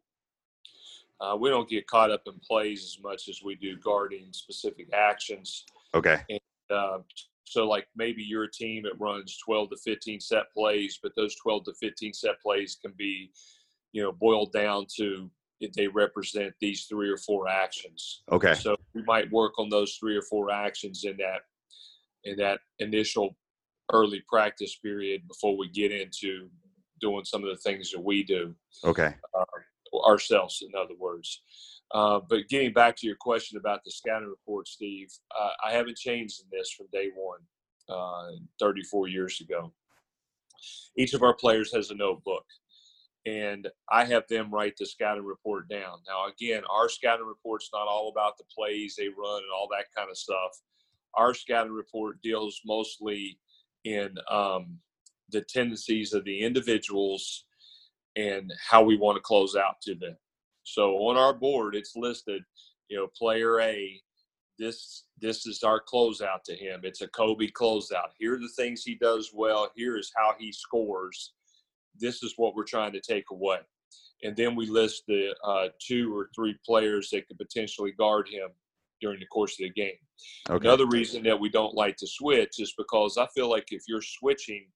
Uh, 1.20 1.36
we 1.38 1.48
don't 1.48 1.68
get 1.68 1.86
caught 1.86 2.10
up 2.10 2.22
in 2.26 2.34
plays 2.46 2.84
as 2.84 3.02
much 3.02 3.28
as 3.28 3.40
we 3.42 3.54
do 3.54 3.76
guarding 3.78 4.28
specific 4.32 4.88
actions. 4.92 5.64
Okay. 5.94 6.22
Uh, 6.70 6.98
so, 7.44 7.66
like 7.66 7.86
maybe 7.96 8.22
you're 8.22 8.44
a 8.44 8.50
team 8.50 8.82
that 8.82 9.00
runs 9.00 9.38
12 9.44 9.70
to 9.70 9.76
15 9.84 10.20
set 10.20 10.52
plays, 10.52 10.98
but 11.02 11.12
those 11.16 11.34
12 11.36 11.64
to 11.64 11.74
15 11.80 12.12
set 12.12 12.40
plays 12.42 12.76
can 12.82 12.92
be, 12.96 13.30
you 13.92 14.02
know, 14.02 14.12
boiled 14.12 14.52
down 14.52 14.86
to 14.96 15.30
if 15.60 15.72
they 15.72 15.88
represent 15.88 16.52
these 16.60 16.84
three 16.84 17.08
or 17.08 17.16
four 17.16 17.48
actions. 17.48 18.22
Okay. 18.30 18.54
So 18.54 18.76
we 18.94 19.02
might 19.04 19.30
work 19.30 19.58
on 19.58 19.70
those 19.70 19.96
three 19.96 20.16
or 20.16 20.22
four 20.22 20.50
actions 20.50 21.04
in 21.04 21.16
that 21.16 21.42
in 22.24 22.36
that 22.36 22.60
initial 22.80 23.36
early 23.92 24.22
practice 24.28 24.76
period 24.76 25.26
before 25.28 25.56
we 25.56 25.68
get 25.68 25.92
into 25.92 26.48
doing 27.00 27.24
some 27.24 27.44
of 27.44 27.50
the 27.50 27.56
things 27.56 27.92
that 27.92 28.02
we 28.02 28.24
do 28.24 28.54
Okay. 28.84 29.14
Ourselves, 30.04 30.62
in 30.62 30.72
other 30.78 30.94
words. 30.98 31.42
Uh, 31.92 32.20
but 32.28 32.48
getting 32.48 32.72
back 32.72 32.96
to 32.96 33.06
your 33.06 33.16
question 33.16 33.58
about 33.58 33.80
the 33.84 33.90
scouting 33.90 34.28
report, 34.28 34.66
Steve, 34.66 35.08
uh, 35.38 35.50
I 35.64 35.72
haven't 35.72 35.96
changed 35.96 36.40
in 36.40 36.46
this 36.50 36.70
from 36.72 36.86
day 36.92 37.10
one, 37.14 37.40
uh, 37.88 38.32
34 38.60 39.08
years 39.08 39.40
ago. 39.40 39.72
Each 40.96 41.14
of 41.14 41.22
our 41.22 41.34
players 41.34 41.72
has 41.74 41.90
a 41.90 41.94
notebook, 41.94 42.44
and 43.24 43.68
I 43.90 44.04
have 44.04 44.24
them 44.28 44.52
write 44.52 44.76
the 44.76 44.86
scouting 44.86 45.24
report 45.24 45.68
down. 45.68 45.98
Now, 46.08 46.26
again, 46.26 46.62
our 46.70 46.88
scouting 46.88 47.26
report's 47.26 47.70
not 47.72 47.86
all 47.86 48.08
about 48.08 48.36
the 48.36 48.44
plays 48.52 48.96
they 48.96 49.08
run 49.08 49.42
and 49.42 49.52
all 49.54 49.68
that 49.70 49.86
kind 49.96 50.10
of 50.10 50.16
stuff. 50.16 50.60
Our 51.14 51.34
scouting 51.34 51.72
report 51.72 52.20
deals 52.22 52.60
mostly 52.66 53.38
in 53.84 54.14
um, 54.30 54.78
the 55.30 55.42
tendencies 55.42 56.12
of 56.12 56.24
the 56.24 56.40
individuals 56.40 57.45
and 58.16 58.52
how 58.68 58.82
we 58.82 58.96
want 58.96 59.16
to 59.16 59.22
close 59.22 59.54
out 59.54 59.80
to 59.82 59.94
them. 59.94 60.16
So 60.64 60.96
on 60.96 61.16
our 61.16 61.32
board, 61.32 61.76
it's 61.76 61.94
listed, 61.94 62.42
you 62.88 62.96
know, 62.96 63.08
player 63.16 63.60
A. 63.60 64.00
This 64.58 65.04
this 65.20 65.46
is 65.46 65.62
our 65.62 65.82
closeout 65.82 66.42
to 66.46 66.54
him. 66.54 66.80
It's 66.82 67.02
a 67.02 67.08
Kobe 67.08 67.48
closeout. 67.48 68.10
Here 68.18 68.34
are 68.34 68.38
the 68.38 68.48
things 68.56 68.82
he 68.82 68.94
does 68.94 69.30
well. 69.34 69.70
Here 69.76 69.98
is 69.98 70.10
how 70.16 70.34
he 70.38 70.50
scores. 70.50 71.34
This 71.98 72.22
is 72.22 72.34
what 72.36 72.54
we're 72.54 72.64
trying 72.64 72.92
to 72.92 73.00
take 73.00 73.26
away. 73.30 73.58
And 74.22 74.34
then 74.34 74.56
we 74.56 74.66
list 74.66 75.04
the 75.06 75.34
uh, 75.44 75.68
two 75.78 76.16
or 76.16 76.30
three 76.34 76.58
players 76.64 77.10
that 77.10 77.28
could 77.28 77.38
potentially 77.38 77.92
guard 77.92 78.28
him 78.28 78.48
during 79.00 79.20
the 79.20 79.26
course 79.26 79.52
of 79.52 79.64
the 79.64 79.70
game. 79.70 79.98
Okay. 80.48 80.66
Another 80.66 80.86
reason 80.86 81.22
that 81.24 81.38
we 81.38 81.50
don't 81.50 81.74
like 81.74 81.96
to 81.98 82.06
switch 82.06 82.58
is 82.58 82.72
because 82.78 83.18
I 83.18 83.26
feel 83.34 83.50
like 83.50 83.66
if 83.70 83.82
you're 83.86 84.02
switching, 84.02 84.66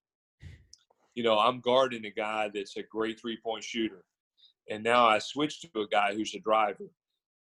you 1.21 1.25
know, 1.25 1.39
I'm 1.39 1.61
guarding 1.61 2.07
a 2.07 2.11
guy 2.11 2.49
that's 2.49 2.79
a 2.79 2.83
great 2.83 3.21
three 3.21 3.37
point 3.45 3.63
shooter. 3.63 4.05
And 4.71 4.83
now 4.83 5.07
I 5.07 5.19
switch 5.19 5.61
to 5.61 5.81
a 5.81 5.87
guy 5.87 6.15
who's 6.15 6.35
a 6.35 6.39
driver. 6.39 6.87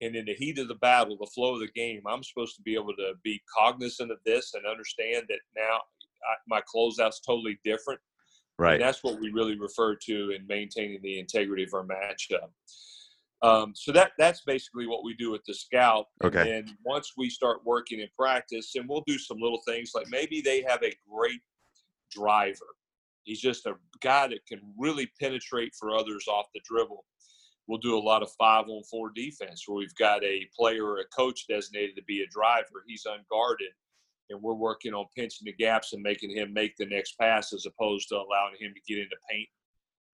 And 0.01 0.17
in 0.17 0.25
the 0.25 0.33
heat 0.33 0.59
of 0.59 0.67
the 0.67 0.75
battle, 0.75 1.15
the 1.17 1.31
flow 1.33 1.53
of 1.53 1.61
the 1.61 1.69
game, 1.73 2.01
I'm 2.05 2.21
supposed 2.21 2.57
to 2.57 2.61
be 2.61 2.73
able 2.73 2.93
to 2.97 3.13
be 3.23 3.41
cognizant 3.57 4.11
of 4.11 4.17
this 4.25 4.53
and 4.53 4.65
understand 4.65 5.27
that 5.29 5.39
now 5.55 5.77
I, 5.77 6.35
my 6.45 6.61
closeout's 6.61 7.21
totally 7.21 7.57
different. 7.63 8.01
right. 8.57 8.73
And 8.73 8.81
that's 8.81 9.01
what 9.01 9.21
we 9.21 9.31
really 9.31 9.57
refer 9.57 9.95
to 9.95 10.31
in 10.31 10.45
maintaining 10.45 11.01
the 11.01 11.17
integrity 11.17 11.63
of 11.63 11.73
our 11.73 11.85
matchup. 11.85 12.49
Um, 13.41 13.71
so 13.75 13.93
that 13.93 14.11
that's 14.17 14.41
basically 14.41 14.87
what 14.87 15.05
we 15.05 15.13
do 15.13 15.31
with 15.31 15.45
the 15.47 15.53
scout. 15.53 16.07
Okay. 16.21 16.57
And 16.57 16.73
once 16.83 17.13
we 17.15 17.29
start 17.29 17.59
working 17.63 18.01
in 18.01 18.09
practice, 18.13 18.75
and 18.75 18.89
we'll 18.89 19.05
do 19.07 19.17
some 19.17 19.37
little 19.39 19.61
things 19.65 19.91
like 19.95 20.07
maybe 20.09 20.41
they 20.41 20.65
have 20.67 20.83
a 20.83 20.93
great 21.09 21.39
driver. 22.11 22.75
He's 23.29 23.39
just 23.39 23.67
a 23.67 23.75
guy 24.01 24.27
that 24.27 24.43
can 24.47 24.59
really 24.75 25.07
penetrate 25.21 25.75
for 25.79 25.91
others 25.91 26.25
off 26.27 26.47
the 26.55 26.61
dribble. 26.65 27.05
We'll 27.67 27.77
do 27.77 27.95
a 27.95 27.99
lot 27.99 28.23
of 28.23 28.31
five 28.39 28.65
on 28.67 28.81
four 28.89 29.11
defense 29.13 29.65
where 29.67 29.77
we've 29.77 29.93
got 29.93 30.23
a 30.23 30.47
player 30.57 30.83
or 30.83 31.01
a 31.01 31.07
coach 31.15 31.45
designated 31.47 31.95
to 31.97 32.03
be 32.05 32.23
a 32.23 32.27
driver. 32.31 32.83
He's 32.87 33.05
unguarded 33.05 33.69
and 34.31 34.41
we're 34.41 34.55
working 34.55 34.95
on 34.95 35.05
pinching 35.15 35.45
the 35.45 35.53
gaps 35.53 35.93
and 35.93 36.01
making 36.01 36.35
him 36.35 36.51
make 36.51 36.75
the 36.77 36.87
next 36.87 37.19
pass 37.19 37.53
as 37.53 37.67
opposed 37.67 38.09
to 38.09 38.15
allowing 38.15 38.55
him 38.59 38.73
to 38.73 38.81
get 38.91 38.99
into 38.99 39.15
paint 39.29 39.47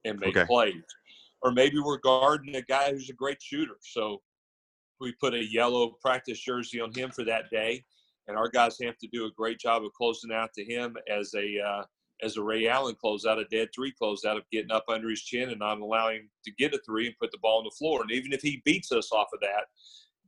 and 0.03 0.19
make 0.19 0.35
Okay. 0.35 0.45
plays. 0.45 0.83
Or 1.41 1.53
maybe 1.53 1.79
we're 1.79 1.99
guarding 1.99 2.57
a 2.57 2.63
guy 2.63 2.91
who's 2.91 3.09
a 3.09 3.13
great 3.13 3.41
shooter. 3.41 3.77
So 3.79 4.21
we 4.99 5.13
put 5.21 5.33
a 5.33 5.45
yellow 5.45 5.91
practice 6.01 6.41
jersey 6.41 6.81
on 6.81 6.91
him 6.93 7.11
for 7.11 7.23
that 7.23 7.49
day, 7.49 7.85
and 8.27 8.35
our 8.35 8.49
guys 8.49 8.75
have 8.83 8.97
to 8.97 9.07
do 9.07 9.25
a 9.25 9.31
great 9.31 9.59
job 9.59 9.85
of 9.85 9.93
closing 9.93 10.33
out 10.33 10.49
to 10.55 10.65
him 10.65 10.97
as 11.09 11.33
a 11.33 11.61
uh, 11.65 11.83
as 12.23 12.37
a 12.37 12.43
Ray 12.43 12.67
Allen 12.67 12.95
closeout, 13.03 13.39
a 13.39 13.45
dead 13.45 13.69
three 13.75 13.93
closeout 14.01 14.37
of 14.37 14.43
getting 14.51 14.71
up 14.71 14.85
under 14.87 15.09
his 15.09 15.21
chin 15.21 15.49
and 15.49 15.59
not 15.59 15.79
allowing 15.79 16.17
him 16.17 16.29
to 16.45 16.51
get 16.57 16.73
a 16.73 16.79
three 16.85 17.07
and 17.07 17.15
put 17.19 17.31
the 17.31 17.37
ball 17.39 17.59
on 17.59 17.63
the 17.65 17.75
floor. 17.77 18.01
And 18.01 18.11
even 18.11 18.33
if 18.33 18.41
he 18.41 18.61
beats 18.65 18.91
us 18.91 19.11
off 19.11 19.27
of 19.33 19.39
that 19.41 19.65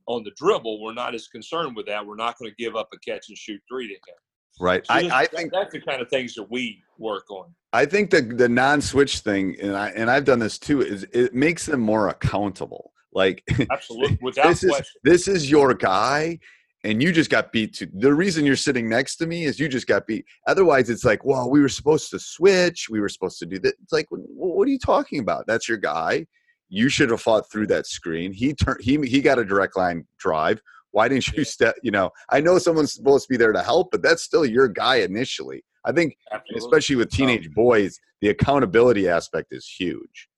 on 0.06 0.22
the 0.24 0.32
dribble, 0.36 0.82
we're 0.82 0.94
not 0.94 1.14
as 1.14 1.28
concerned 1.28 1.76
with 1.76 1.86
that. 1.86 2.04
We're 2.06 2.16
not 2.16 2.38
going 2.38 2.50
to 2.50 2.56
give 2.62 2.76
up 2.76 2.88
a 2.92 2.98
catch 2.98 3.28
and 3.28 3.38
shoot 3.38 3.60
three 3.68 3.88
to 3.88 3.94
him. 3.94 4.16
Right. 4.60 4.86
So 4.86 4.94
I, 4.94 4.98
I 4.98 5.22
that- 5.22 5.32
think 5.32 5.52
that's 5.52 5.72
the 5.72 5.80
kind 5.80 6.02
of 6.02 6.08
things 6.08 6.34
that 6.34 6.50
we 6.50 6.82
work 6.98 7.30
on. 7.30 7.54
I 7.72 7.84
think 7.84 8.10
the 8.10 8.22
the 8.22 8.48
non-switch 8.48 9.20
thing, 9.20 9.56
and 9.60 9.76
I 9.76 9.90
and 9.90 10.10
I've 10.10 10.24
done 10.24 10.38
this 10.38 10.58
too, 10.58 10.80
is 10.80 11.06
it 11.12 11.34
makes 11.34 11.66
them 11.66 11.80
more 11.80 12.08
accountable. 12.08 12.92
Like 13.12 13.42
Absolutely, 13.70 14.18
without 14.22 14.48
this 14.48 14.64
is 14.64 14.70
question. 14.70 15.00
this 15.04 15.28
is 15.28 15.50
your 15.50 15.74
guy, 15.74 16.38
and 16.84 17.02
you 17.02 17.12
just 17.12 17.30
got 17.30 17.52
beat. 17.52 17.74
To 17.74 17.88
the 17.92 18.14
reason 18.14 18.46
you're 18.46 18.56
sitting 18.56 18.88
next 18.88 19.16
to 19.16 19.26
me 19.26 19.44
is 19.44 19.58
you 19.58 19.68
just 19.68 19.86
got 19.86 20.06
beat. 20.06 20.24
Otherwise, 20.46 20.90
it's 20.90 21.04
like, 21.04 21.24
well, 21.24 21.50
we 21.50 21.60
were 21.60 21.68
supposed 21.68 22.10
to 22.10 22.18
switch. 22.18 22.88
We 22.88 23.00
were 23.00 23.08
supposed 23.08 23.38
to 23.40 23.46
do 23.46 23.58
that. 23.60 23.74
It's 23.82 23.92
like, 23.92 24.06
what 24.10 24.66
are 24.66 24.70
you 24.70 24.78
talking 24.78 25.20
about? 25.20 25.46
That's 25.46 25.68
your 25.68 25.78
guy. 25.78 26.26
You 26.68 26.88
should 26.88 27.10
have 27.10 27.22
fought 27.22 27.50
through 27.50 27.68
that 27.68 27.86
screen. 27.86 28.32
He 28.32 28.54
turned. 28.54 28.80
He 28.80 28.98
he 29.06 29.20
got 29.20 29.38
a 29.38 29.44
direct 29.44 29.76
line 29.76 30.06
drive. 30.18 30.60
Why 30.90 31.08
didn't 31.08 31.28
you 31.28 31.44
step? 31.44 31.74
You 31.82 31.90
know, 31.90 32.10
I 32.30 32.40
know 32.40 32.58
someone's 32.58 32.92
supposed 32.92 33.26
to 33.26 33.32
be 33.32 33.36
there 33.36 33.52
to 33.52 33.62
help, 33.62 33.90
but 33.90 34.02
that's 34.02 34.22
still 34.22 34.44
your 34.44 34.68
guy 34.68 34.96
initially. 34.96 35.64
I 35.84 35.92
think 35.92 36.16
Absolutely. 36.30 36.58
especially 36.58 36.96
with 36.96 37.10
teenage 37.10 37.50
boys, 37.52 37.98
the 38.20 38.28
accountability 38.28 39.08
aspect 39.08 39.48
is 39.52 39.66
huge. 39.66 40.28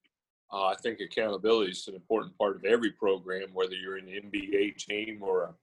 Uh, 0.52 0.66
I 0.66 0.74
think 0.82 1.00
accountability 1.00 1.72
is 1.72 1.86
an 1.88 1.94
important 1.94 2.36
part 2.36 2.56
of 2.56 2.64
every 2.64 2.90
program, 2.92 3.48
whether 3.52 3.74
you're 3.74 3.96
an 3.96 4.06
NBA 4.06 4.76
team 4.78 5.20
or 5.22 5.44
a, 5.44 5.54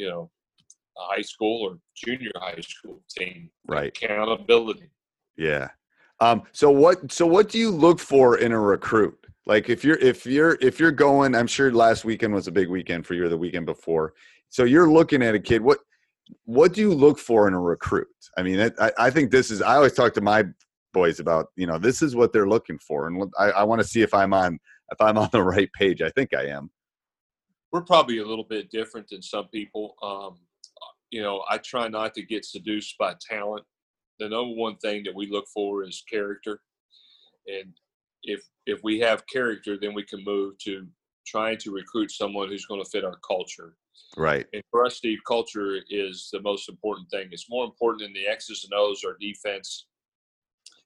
you 0.00 0.08
know, 0.08 0.30
a 0.96 1.14
high 1.14 1.22
school 1.22 1.68
or 1.68 1.78
junior 1.94 2.30
high 2.36 2.60
school 2.60 3.02
team. 3.16 3.50
Right. 3.68 3.96
Accountability. 3.96 4.90
Yeah. 5.36 5.68
Um, 6.20 6.42
so 6.52 6.70
what 6.70 7.10
so 7.12 7.26
what 7.26 7.48
do 7.48 7.58
you 7.58 7.70
look 7.70 7.98
for 7.98 8.38
in 8.38 8.52
a 8.52 8.60
recruit? 8.60 9.16
Like 9.46 9.68
if 9.68 9.84
you're 9.84 9.98
if 9.98 10.26
you're 10.26 10.58
if 10.60 10.78
you're 10.80 10.92
going, 10.92 11.34
I'm 11.34 11.46
sure 11.46 11.72
last 11.72 12.04
weekend 12.04 12.34
was 12.34 12.46
a 12.46 12.52
big 12.52 12.68
weekend 12.68 13.06
for 13.06 13.14
you 13.14 13.24
or 13.24 13.28
the 13.28 13.38
weekend 13.38 13.66
before. 13.66 14.14
So 14.48 14.64
you're 14.64 14.90
looking 14.90 15.22
at 15.22 15.34
a 15.34 15.40
kid, 15.40 15.62
what 15.62 15.78
what 16.44 16.72
do 16.72 16.80
you 16.80 16.94
look 16.94 17.18
for 17.18 17.48
in 17.48 17.54
a 17.54 17.60
recruit? 17.60 18.06
I 18.36 18.42
mean, 18.42 18.60
it, 18.60 18.74
I, 18.78 18.92
I 18.98 19.10
think 19.10 19.30
this 19.30 19.50
is 19.50 19.62
I 19.62 19.76
always 19.76 19.94
talk 19.94 20.14
to 20.14 20.20
my 20.20 20.44
boys 20.92 21.20
about, 21.20 21.46
you 21.56 21.66
know, 21.66 21.78
this 21.78 22.02
is 22.02 22.14
what 22.16 22.32
they're 22.32 22.48
looking 22.48 22.78
for. 22.78 23.06
And 23.06 23.30
I, 23.38 23.50
I 23.50 23.62
want 23.64 23.80
to 23.80 23.86
see 23.86 24.02
if 24.02 24.12
I'm 24.12 24.34
on 24.34 24.58
if 24.90 25.00
I'm 25.00 25.16
on 25.18 25.28
the 25.32 25.42
right 25.42 25.70
page. 25.72 26.02
I 26.02 26.10
think 26.10 26.34
I 26.34 26.46
am. 26.46 26.70
We're 27.72 27.82
probably 27.82 28.18
a 28.18 28.26
little 28.26 28.44
bit 28.44 28.70
different 28.70 29.08
than 29.08 29.22
some 29.22 29.48
people. 29.48 29.94
Um, 30.02 30.38
you 31.10 31.22
know, 31.22 31.44
I 31.48 31.58
try 31.58 31.88
not 31.88 32.14
to 32.14 32.22
get 32.22 32.44
seduced 32.44 32.96
by 32.98 33.14
talent. 33.20 33.64
The 34.18 34.28
number 34.28 34.54
one 34.54 34.76
thing 34.76 35.02
that 35.04 35.14
we 35.14 35.30
look 35.30 35.46
for 35.52 35.84
is 35.84 36.04
character, 36.10 36.60
and 37.46 37.72
if 38.22 38.42
if 38.66 38.80
we 38.82 39.00
have 39.00 39.26
character, 39.26 39.78
then 39.80 39.94
we 39.94 40.02
can 40.02 40.22
move 40.24 40.58
to 40.58 40.86
trying 41.26 41.58
to 41.58 41.72
recruit 41.72 42.10
someone 42.10 42.48
who's 42.48 42.66
going 42.66 42.82
to 42.82 42.90
fit 42.90 43.04
our 43.04 43.18
culture. 43.26 43.76
Right. 44.16 44.46
And 44.52 44.62
for 44.70 44.84
us, 44.84 44.96
Steve, 44.96 45.18
culture 45.26 45.78
is 45.88 46.28
the 46.32 46.40
most 46.42 46.68
important 46.68 47.08
thing. 47.10 47.28
It's 47.30 47.50
more 47.50 47.64
important 47.64 48.02
than 48.02 48.12
the 48.12 48.28
X's 48.28 48.64
and 48.64 48.78
O's, 48.78 49.04
or 49.04 49.16
defense. 49.20 49.86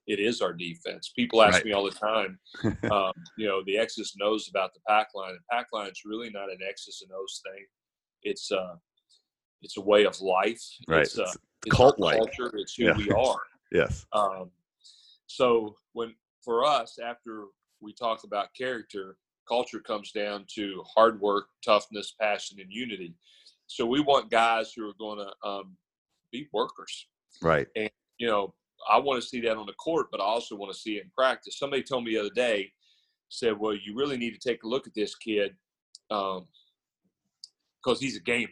It 0.07 0.19
is 0.19 0.41
our 0.41 0.53
defense. 0.53 1.11
People 1.15 1.41
ask 1.41 1.55
Right. 1.55 1.65
me 1.65 1.71
all 1.73 1.83
the 1.83 1.91
time, 1.91 2.39
um, 2.91 3.11
you 3.37 3.47
know, 3.47 3.63
the 3.65 3.77
X's 3.77 4.15
and 4.17 4.27
O's 4.27 4.47
about 4.49 4.73
the 4.73 4.79
pack 4.87 5.07
line. 5.15 5.33
The 5.33 5.39
pack 5.55 5.67
line 5.73 5.89
is 5.89 6.01
really 6.05 6.29
not 6.29 6.51
an 6.51 6.59
X's 6.67 7.01
and 7.01 7.11
O's 7.11 7.41
thing. 7.43 7.65
It's 8.23 8.51
uh, 8.51 8.75
it's 9.61 9.77
a 9.77 9.81
way 9.81 10.05
of 10.05 10.19
life. 10.21 10.61
Right. 10.87 11.01
It's, 11.01 11.17
uh, 11.17 11.23
It's 11.23 11.37
it's 11.65 11.75
cult-like. 11.75 12.17
culture. 12.17 12.55
It's 12.57 12.75
who 12.75 12.85
Yeah. 12.85 12.97
we 12.97 13.09
are. 13.17 13.39
Yes. 13.71 14.05
Um, 14.13 14.51
so 15.27 15.75
when 15.93 16.13
for 16.43 16.63
us, 16.65 16.99
after 17.03 17.45
we 17.81 17.93
talk 17.93 18.23
about 18.23 18.49
character, 18.55 19.17
culture 19.47 19.79
comes 19.79 20.11
down 20.11 20.45
to 20.55 20.83
hard 20.95 21.19
work, 21.19 21.47
toughness, 21.63 22.13
passion, 22.19 22.59
and 22.59 22.71
unity. 22.71 23.15
So 23.67 23.85
we 23.87 23.99
want 24.01 24.29
guys 24.29 24.71
who 24.73 24.87
are 24.87 24.93
going 24.99 25.17
to 25.17 25.47
um, 25.47 25.75
be 26.31 26.47
workers. 26.53 27.07
Right. 27.41 27.67
And 27.75 27.89
you 28.19 28.27
know, 28.27 28.53
I 28.89 28.97
want 28.99 29.21
to 29.21 29.27
see 29.27 29.41
that 29.41 29.57
on 29.57 29.65
the 29.65 29.73
court, 29.73 30.07
but 30.11 30.19
I 30.21 30.23
also 30.23 30.55
want 30.55 30.71
to 30.73 30.77
see 30.79 30.97
it 30.97 31.03
in 31.03 31.11
practice. 31.17 31.57
Somebody 31.57 31.83
told 31.83 32.03
me 32.03 32.11
the 32.13 32.19
other 32.19 32.29
day, 32.35 32.71
said, 33.29 33.59
"Well, 33.59 33.73
you 33.73 33.95
really 33.95 34.17
need 34.17 34.39
to 34.39 34.49
take 34.49 34.63
a 34.63 34.67
look 34.67 34.87
at 34.87 34.93
this 34.93 35.15
kid 35.15 35.55
because 36.09 37.99
he's 37.99 38.17
a 38.17 38.21
gamer." 38.21 38.49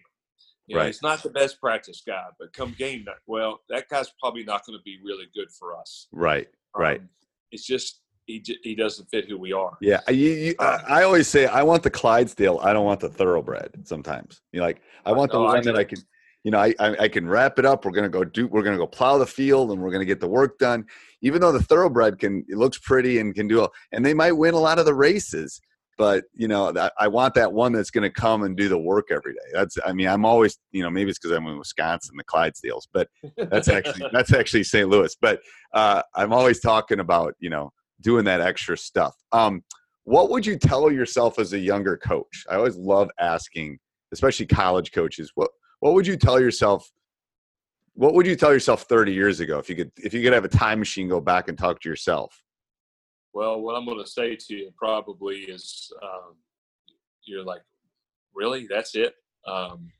You 0.67 0.77
know, 0.77 0.85
he's 0.85 1.01
not 1.01 1.21
the 1.21 1.29
best 1.29 1.59
practice 1.59 2.01
guy, 2.05 2.23
but 2.39 2.53
come 2.53 2.73
game 2.77 3.03
night, 3.03 3.17
well, 3.27 3.59
that 3.69 3.89
guy's 3.89 4.09
probably 4.21 4.45
not 4.45 4.65
going 4.65 4.79
to 4.79 4.83
be 4.83 4.97
really 5.03 5.25
good 5.35 5.51
for 5.51 5.77
us. 5.77 6.07
Right. 6.13 6.47
Right. 6.75 7.01
Um, 7.01 7.09
it's 7.51 7.65
just 7.67 7.99
he 8.25 8.41
he 8.63 8.73
doesn't 8.73 9.07
fit 9.09 9.27
who 9.29 9.37
we 9.37 9.51
are. 9.51 9.77
Yeah, 9.81 9.99
I- 10.07 10.11
you, 10.11 10.29
you, 10.31 10.55
I, 10.59 10.83
I 10.87 11.03
always 11.03 11.27
say 11.27 11.45
I 11.47 11.63
want 11.63 11.83
the 11.83 11.89
Clydesdale. 11.89 12.59
I 12.63 12.71
don't 12.71 12.85
want 12.85 13.01
the 13.01 13.09
thoroughbred. 13.09 13.85
Sometimes 13.85 14.41
you 14.53 14.61
know, 14.61 14.65
like 14.65 14.81
I 15.05 15.11
want 15.11 15.31
the 15.31 15.37
No, 15.37 15.47
I 15.47 15.55
one 15.55 15.63
that 15.63 15.75
I 15.75 15.83
can, 15.83 15.99
you 16.43 16.51
know, 16.51 16.59
I, 16.59 16.73
I 16.79 16.95
I 17.01 17.07
can 17.07 17.27
wrap 17.27 17.57
it 17.57 17.65
up. 17.65 17.85
We're 17.85 17.91
gonna 17.91 18.09
go 18.09 18.23
do. 18.23 18.47
We're 18.47 18.63
gonna 18.63 18.77
go 18.77 18.87
plow 18.87 19.17
the 19.17 19.25
field, 19.25 19.71
and 19.71 19.81
we're 19.81 19.91
gonna 19.91 20.05
get 20.05 20.19
the 20.19 20.27
work 20.27 20.57
done. 20.59 20.85
Even 21.21 21.41
though 21.41 21.51
the 21.53 21.63
thoroughbred 21.63 22.19
can, 22.19 22.45
it 22.49 22.57
looks 22.57 22.77
pretty 22.77 23.19
and 23.19 23.33
can 23.33 23.47
do, 23.47 23.61
all, 23.61 23.71
and 23.91 24.05
they 24.05 24.13
might 24.13 24.33
win 24.33 24.53
a 24.53 24.59
lot 24.59 24.77
of 24.79 24.85
the 24.85 24.93
races. 24.93 25.61
But 25.97 26.25
you 26.33 26.47
know, 26.47 26.71
that- 26.73 26.93
I 26.99 27.07
want 27.07 27.33
that 27.35 27.53
one 27.53 27.71
that's 27.71 27.91
gonna 27.91 28.09
come 28.09 28.43
and 28.43 28.57
do 28.57 28.67
the 28.67 28.77
work 28.77 29.07
every 29.09 29.33
day. 29.33 29.39
That's, 29.53 29.77
I 29.85 29.93
mean, 29.93 30.07
I'm 30.07 30.25
always, 30.25 30.57
you 30.71 30.83
know, 30.83 30.89
maybe 30.89 31.11
it's 31.11 31.19
because 31.19 31.35
I'm 31.35 31.45
in 31.47 31.57
Wisconsin, 31.57 32.17
the 32.17 32.23
Clydesdales, 32.23 32.87
but 32.91 33.07
that's 33.37 33.69
actually 33.69 34.09
that's 34.13 34.33
actually 34.33 34.63
St. 34.63 34.89
Louis. 34.89 35.15
But 35.21 35.39
uh, 35.73 36.01
I'm 36.15 36.33
always 36.33 36.59
talking 36.59 36.99
about 36.99 37.35
you 37.39 37.49
know 37.49 37.71
doing 38.01 38.25
that 38.25 38.41
extra 38.41 38.77
stuff. 38.77 39.15
Um, 39.31 39.63
what 40.03 40.29
would 40.29 40.45
you 40.45 40.57
tell 40.57 40.91
yourself 40.91 41.39
as 41.39 41.53
a 41.53 41.59
younger 41.59 41.95
coach? 41.95 42.43
I 42.49 42.55
always 42.55 42.75
love 42.75 43.09
asking, 43.19 43.79
especially 44.11 44.45
college 44.47 44.91
coaches. 44.91 45.31
What 45.35 45.51
what 45.83 45.95
would 45.95 46.07
you 46.07 46.15
tell 46.15 46.39
yourself? 46.39 46.89
What 47.95 48.13
would 48.13 48.25
you 48.25 48.37
tell 48.37 48.53
yourself 48.53 48.83
30 48.83 49.11
years 49.11 49.41
ago 49.41 49.59
if 49.59 49.69
you 49.69 49.75
could 49.75 49.91
if 49.97 50.13
you 50.13 50.23
could 50.23 50.31
have 50.31 50.45
a 50.45 50.47
time 50.47 50.79
machine 50.79 51.09
go 51.09 51.19
back 51.19 51.49
and 51.49 51.57
talk 51.57 51.81
to 51.81 51.89
yourself? 51.89 52.41
Well, 53.33 53.59
what 53.59 53.75
I'm 53.75 53.83
going 53.83 54.01
to 54.01 54.09
say 54.09 54.37
to 54.37 54.55
you 54.55 54.71
probably 54.77 55.39
is 55.39 55.91
um, 56.01 56.35
you're 57.25 57.43
like, 57.43 57.63
really? 58.33 58.65
That's 58.69 58.95
it? 58.95 59.15
Um, 59.45 59.91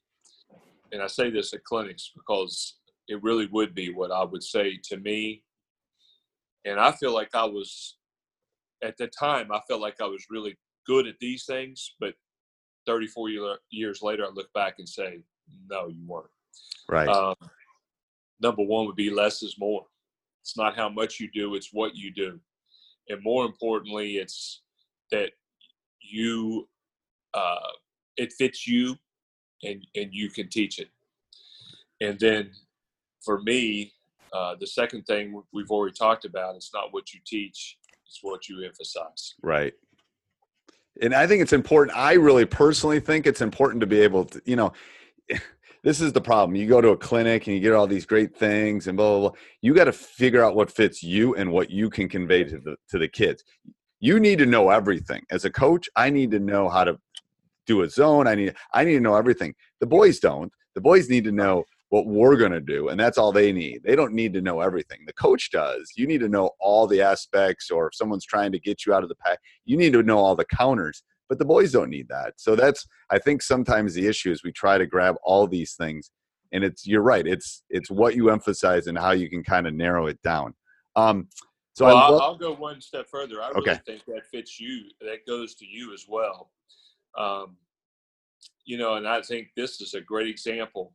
and 0.94 1.02
I 1.02 1.08
say 1.08 1.30
this 1.30 1.54
at 1.54 1.66
clinics 1.66 2.12
because 2.16 2.78
it 3.10 3.22
really 3.22 3.48
would 3.48 3.76
be 3.76 3.94
what 3.94 4.10
I 4.10 4.24
would 4.24 4.44
say 4.44 4.80
to 4.86 4.98
me. 4.98 5.44
And 6.64 6.80
I 6.80 6.94
feel 6.94 7.14
like 7.14 7.36
I 7.36 7.44
was, 7.44 7.98
at 8.82 8.96
the 8.96 9.08
time, 9.08 9.52
I 9.52 9.60
felt 9.68 9.82
like 9.82 10.00
I 10.00 10.08
was 10.08 10.28
really 10.30 10.56
good 10.88 11.08
at 11.08 11.20
these 11.20 11.44
things. 11.44 11.96
But 12.00 12.14
34 12.86 13.30
year, 13.32 13.58
years 13.70 14.02
later, 14.02 14.26
I 14.26 14.30
look 14.30 14.54
back 14.54 14.76
and 14.78 14.88
say, 14.88 15.24
no, 15.70 15.88
you 15.88 16.06
weren't. 16.06 16.28
Right. 16.90 17.08
Um, 17.08 17.36
number 18.42 18.64
one 18.64 18.86
would 18.86 18.96
be 18.96 19.10
less 19.10 19.44
is 19.44 19.56
more. 19.60 19.86
It's 20.42 20.58
not 20.58 20.76
how 20.76 20.90
much 20.90 21.20
you 21.20 21.30
do, 21.32 21.56
it's 21.56 21.70
what 21.72 21.96
you 21.96 22.12
do. 22.14 22.40
And 23.10 23.22
more 23.24 23.46
importantly, 23.46 24.18
it's 24.18 24.62
that 25.12 25.32
you, 26.02 26.68
uh, 27.34 27.72
it 28.18 28.34
fits 28.34 28.68
you 28.68 28.98
and 29.64 29.86
and 29.96 30.14
you 30.14 30.30
can 30.30 30.50
teach 30.50 30.80
it. 30.80 30.90
And 32.02 32.20
then 32.20 32.52
for 33.24 33.42
me, 33.42 33.94
uh, 34.34 34.56
the 34.60 34.68
second 34.68 35.04
thing 35.04 35.42
we've 35.54 35.72
already 35.72 35.94
talked 35.94 36.26
about, 36.26 36.56
it's 36.56 36.72
not 36.74 36.92
what 36.94 37.14
you 37.14 37.20
teach, 37.26 37.78
it's 38.06 38.20
what 38.22 38.50
you 38.50 38.64
emphasize. 38.64 39.36
Right. 39.42 39.74
And 41.02 41.14
I 41.14 41.26
think 41.26 41.42
it's 41.42 41.54
important. 41.54 41.98
I 41.98 42.14
really 42.14 42.46
personally 42.46 43.00
think 43.00 43.26
it's 43.26 43.42
important 43.42 43.82
to 43.82 43.88
be 43.88 44.02
able 44.02 44.26
to, 44.26 44.42
you 44.46 44.56
know, 44.56 44.74
this 45.84 46.02
is 46.02 46.14
the 46.14 46.22
problem. 46.22 46.56
You 46.56 46.68
go 46.68 46.82
to 46.82 46.90
a 46.90 46.98
clinic 46.98 47.48
and 47.48 47.56
you 47.56 47.62
get 47.62 47.74
all 47.74 47.88
these 47.88 48.06
great 48.06 48.36
things 48.36 48.88
and 48.88 48.98
blah 48.98 49.20
blah 49.20 49.30
blah. 49.30 49.40
You 49.62 49.74
got 49.74 49.86
to 49.86 49.94
figure 49.94 50.44
out 50.44 50.56
what 50.56 50.72
fits 50.72 51.04
you 51.04 51.36
and 51.36 51.52
what 51.52 51.70
you 51.70 51.90
can 51.90 52.10
convey 52.10 52.44
to 52.46 52.58
the 52.58 52.76
to 52.90 52.98
the 52.98 53.08
kids. 53.08 53.44
You 54.00 54.20
need 54.20 54.40
to 54.40 54.46
know 54.46 54.70
everything. 54.70 55.24
As 55.32 55.46
a 55.46 55.50
coach, 55.50 55.90
I 55.96 56.10
need 56.10 56.32
to 56.32 56.40
know 56.40 56.70
how 56.70 56.84
to 56.84 56.98
do 57.66 57.84
a 57.84 57.90
zone. 57.90 58.28
I 58.28 58.36
need 58.36 58.56
I 58.74 58.84
need 58.84 58.96
to 58.96 59.00
know 59.00 59.16
everything. 59.16 59.54
The 59.80 59.88
boys 59.88 60.20
don't. 60.20 60.52
The 60.76 60.82
boys 60.82 61.10
need 61.10 61.24
to 61.26 61.32
know 61.32 61.64
what 61.94 62.08
we're 62.08 62.36
going 62.36 62.52
to 62.52 62.60
do 62.60 62.90
and 62.90 63.00
that's 63.00 63.20
all 63.20 63.32
they 63.32 63.52
need 63.54 63.80
they 63.84 63.96
don't 63.96 64.16
need 64.16 64.34
to 64.34 64.42
know 64.42 64.62
everything 64.62 64.98
the 65.06 65.14
coach 65.14 65.52
does 65.52 65.94
you 65.96 66.08
need 66.08 66.20
to 66.20 66.28
know 66.28 66.50
all 66.60 66.88
the 66.88 67.00
aspects 67.00 67.70
or 67.70 67.86
if 67.86 67.94
someone's 67.94 68.26
trying 68.26 68.52
to 68.52 68.58
get 68.58 68.84
you 68.84 68.96
out 68.96 69.04
of 69.04 69.10
the 69.10 69.16
pack 69.24 69.38
you 69.66 69.78
need 69.78 69.94
to 69.94 70.02
know 70.02 70.18
all 70.18 70.36
the 70.36 70.44
counters 70.46 71.04
but 71.34 71.40
the 71.40 71.46
boys 71.46 71.72
don't 71.72 71.90
need 71.90 72.08
that 72.10 72.32
so 72.38 72.56
that's 72.56 72.86
i 73.10 73.18
think 73.18 73.42
sometimes 73.42 73.96
the 73.96 74.06
issue 74.06 74.30
is 74.30 74.44
we 74.44 74.52
try 74.52 74.78
to 74.78 74.86
grab 74.86 75.16
all 75.24 75.48
these 75.48 75.74
things 75.74 76.12
and 76.52 76.64
it's 76.64 76.86
you're 76.86 77.02
right 77.02 77.26
it's 77.26 77.64
it's 77.72 77.90
what 77.90 78.16
you 78.16 78.30
emphasize 78.30 78.86
and 78.86 78.96
how 79.00 79.10
you 79.10 79.28
can 79.28 79.44
kind 79.44 79.66
of 79.66 79.74
narrow 79.74 80.06
it 80.06 80.22
down 80.22 80.54
um 80.96 81.28
so 81.76 81.86
well, 81.86 81.98
I'll, 81.98 82.22
I'll 82.22 82.38
go 82.38 82.54
one 82.54 82.80
step 82.82 83.08
further. 83.10 83.42
I 83.42 83.50
really 83.50 83.62
Okay. 83.62 83.80
think 83.88 84.06
that 84.06 84.28
fits 84.32 84.60
you. 84.60 84.84
That 85.02 85.26
goes 85.26 85.56
to 85.56 85.66
you 85.66 85.92
as 85.92 86.06
well. 86.08 86.52
Um, 87.18 87.58
you 88.64 88.78
know, 88.78 88.94
and 88.94 89.08
I 89.08 89.24
think 89.24 89.48
this 89.58 89.82
is 89.82 89.96
a 89.96 90.02
great 90.02 90.28
example. 90.28 90.94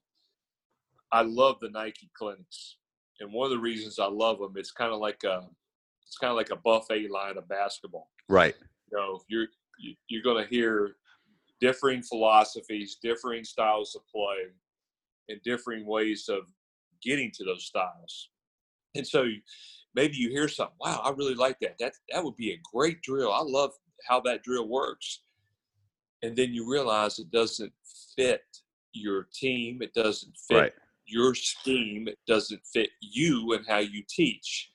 I 1.11 1.23
love 1.23 1.57
the 1.61 1.71
Nike 1.71 2.09
clinics, 2.17 2.77
and 3.19 3.33
one 3.33 3.47
of 3.47 3.51
the 3.51 3.59
reasons 3.59 3.99
I 3.99 4.07
love 4.07 4.39
them, 4.39 4.53
it's 4.55 4.71
kind 4.71 4.93
of 4.93 5.01
like 5.01 5.25
a, 5.25 5.49
it's 6.07 6.17
kind 6.17 6.31
of 6.31 6.37
like 6.37 6.51
a 6.51 6.57
buffet 6.65 7.09
line 7.11 7.39
of 7.39 7.49
basketball. 7.49 8.09
right 8.29 8.55
You 8.93 8.99
know, 8.99 9.21
you're 9.27 9.49
you- 9.79 9.97
you're 10.09 10.23
going 10.23 10.43
to 10.43 10.49
hear 10.51 10.97
differing 11.61 12.03
philosophies, 12.03 12.97
differing 12.97 13.45
styles 13.45 13.95
of 13.97 14.07
play, 14.09 14.53
and 15.29 15.43
differing 15.43 15.87
ways 15.87 16.29
of 16.29 16.53
getting 17.03 17.31
to 17.33 17.45
those 17.45 17.65
styles. 17.67 18.31
And 18.95 19.07
so 19.07 19.27
maybe 19.95 20.17
you 20.17 20.31
hear 20.31 20.49
something, 20.49 20.77
wow, 20.81 21.01
I 21.05 21.11
really 21.11 21.35
like 21.35 21.59
that. 21.61 21.77
That 21.79 21.95
that 22.11 22.25
would 22.25 22.37
be 22.37 22.53
a 22.53 22.61
great 22.73 23.03
drill. 23.03 23.33
I 23.33 23.43
love 23.43 23.73
how 24.07 24.21
that 24.21 24.43
drill 24.43 24.69
works. 24.69 25.23
And 26.23 26.37
then 26.37 26.53
you 26.53 26.69
realize 26.69 27.19
it 27.19 27.31
doesn't 27.31 27.73
fit 28.17 28.43
your 28.93 29.29
team, 29.33 29.83
it 29.83 29.95
doesn't 29.95 30.37
fit 30.49 30.55
right 30.57 30.73
your 31.11 31.35
scheme, 31.35 32.07
it 32.07 32.19
doesn't 32.27 32.61
fit 32.67 32.91
you 33.01 33.55
and 33.55 33.67
how 33.67 33.79
you 33.79 34.03
teach. 34.09 34.71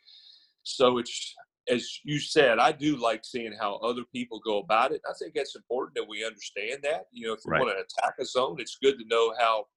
So 0.63 0.97
it's 0.97 1.35
as 1.69 1.99
you 2.03 2.19
said, 2.19 2.59
I 2.59 2.71
do 2.71 2.97
like 2.97 3.23
seeing 3.23 3.53
how 3.53 3.75
other 3.77 4.03
people 4.13 4.39
go 4.43 4.59
about 4.59 4.91
it. 4.91 5.01
I 5.09 5.13
think 5.17 5.33
that's 5.33 5.55
important 5.55 5.95
that 5.95 6.07
we 6.07 6.25
understand 6.25 6.79
that. 6.83 7.07
You 7.11 7.27
know, 7.27 7.33
if 7.33 7.45
you 7.45 7.51
Right. 7.51 7.61
want 7.61 7.77
to 7.77 7.81
attack 7.83 8.15
a 8.19 8.25
zone, 8.25 8.59
it's 8.59 8.77
good 8.81 8.99
to 8.99 9.05
know 9.05 9.33
how 9.39 9.67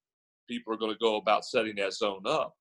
people 0.48 0.72
are 0.72 0.76
going 0.76 0.92
to 0.92 0.98
go 0.98 1.16
about 1.16 1.44
setting 1.44 1.76
that 1.76 1.92
zone 1.92 2.26
up. 2.26 2.56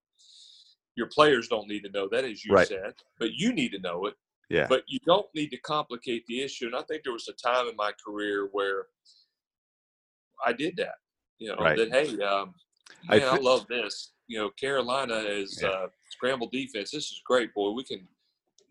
Your 0.94 1.08
players 1.08 1.48
don't 1.48 1.68
need 1.68 1.82
to 1.82 1.90
know 1.90 2.08
that, 2.08 2.24
as 2.24 2.44
you 2.44 2.54
Right. 2.54 2.66
said, 2.66 2.94
but 3.18 3.32
you 3.32 3.52
need 3.52 3.72
to 3.72 3.78
know 3.80 4.06
it. 4.06 4.14
yeah 4.48 4.66
But 4.68 4.84
you 4.86 5.00
don't 5.00 5.32
need 5.34 5.50
to 5.50 5.58
complicate 5.58 6.24
the 6.26 6.40
issue. 6.40 6.66
And 6.66 6.76
I 6.76 6.82
think 6.82 7.02
there 7.02 7.12
was 7.12 7.28
a 7.28 7.32
time 7.32 7.68
in 7.68 7.74
my 7.76 7.92
career 7.92 8.46
where 8.52 8.86
I 10.44 10.52
did 10.52 10.76
that. 10.76 10.96
You 11.38 11.48
know, 11.48 11.56
Right. 11.56 11.76
that 11.76 11.90
hey, 11.90 12.22
um, 12.22 12.54
I 13.08 13.18
man, 13.18 13.28
I, 13.28 13.36
love 13.38 13.66
this. 13.68 14.12
You 14.28 14.38
know, 14.38 14.50
Carolina 14.50 15.16
is 15.16 15.60
Yeah. 15.60 15.68
uh, 15.68 15.88
scramble 16.10 16.48
defense. 16.48 16.90
This 16.90 17.10
is 17.12 17.20
great, 17.24 17.52
boy. 17.54 17.70
We 17.70 17.84
can. 17.84 18.08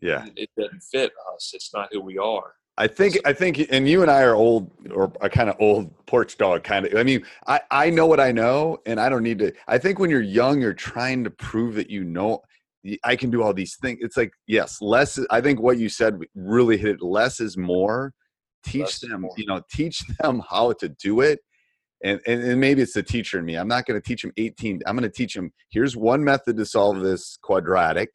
Yeah. 0.00 0.26
It 0.36 0.50
doesn't 0.58 0.82
fit 0.82 1.12
us. 1.34 1.52
It's 1.54 1.72
not 1.74 1.88
who 1.92 2.00
we 2.00 2.18
are. 2.18 2.54
I 2.78 2.86
think 2.86 3.18
I 3.24 3.32
think 3.32 3.66
and 3.70 3.88
you 3.88 4.02
and 4.02 4.10
I 4.10 4.22
are 4.22 4.34
old 4.34 4.70
or 4.92 5.10
a 5.22 5.30
kind 5.30 5.48
of 5.48 5.56
old 5.60 5.94
porch 6.06 6.36
dog 6.36 6.62
kind 6.62 6.84
of 6.86 6.94
I 6.94 7.04
mean 7.04 7.24
I 7.46 7.60
I 7.70 7.90
know 7.90 8.06
what 8.06 8.20
I 8.20 8.32
know 8.32 8.78
and 8.84 9.00
I 9.00 9.08
don't 9.08 9.22
need 9.22 9.38
to 9.38 9.52
I 9.66 9.78
think 9.78 9.98
when 9.98 10.10
you're 10.10 10.20
young 10.20 10.60
you're 10.60 10.74
trying 10.74 11.24
to 11.24 11.30
prove 11.30 11.74
that 11.76 11.88
you 11.88 12.04
know 12.04 12.42
I 13.02 13.16
can 13.16 13.30
do 13.30 13.42
all 13.42 13.54
these 13.54 13.76
things. 13.76 13.98
It's 14.02 14.16
like 14.16 14.32
yes 14.46 14.82
less 14.82 15.18
I 15.30 15.40
think 15.40 15.60
what 15.60 15.78
you 15.78 15.88
said 15.88 16.20
really 16.34 16.76
hit 16.76 16.96
it. 16.96 17.02
Less 17.02 17.40
is 17.40 17.56
more. 17.56 18.12
Teach 18.64 18.80
Less 18.82 18.98
them 19.00 19.22
more. 19.22 19.32
you 19.38 19.46
know 19.46 19.62
teach 19.70 20.02
them 20.20 20.42
how 20.48 20.72
to 20.74 20.88
do 20.90 21.22
it. 21.22 21.40
And, 22.04 22.20
and 22.26 22.42
and 22.42 22.60
maybe 22.60 22.82
it's 22.82 22.92
the 22.92 23.02
teacher 23.02 23.38
in 23.38 23.46
me. 23.46 23.54
I'm 23.56 23.68
not 23.68 23.86
going 23.86 23.98
to 23.98 24.06
teach 24.06 24.20
them 24.20 24.32
18 24.36 24.82
I'm 24.86 24.96
going 24.98 25.10
to 25.10 25.16
teach 25.16 25.32
them 25.32 25.50
here's 25.70 25.96
one 25.96 26.22
method 26.22 26.58
to 26.58 26.66
solve 26.66 27.00
this 27.00 27.38
quadratic. 27.40 28.10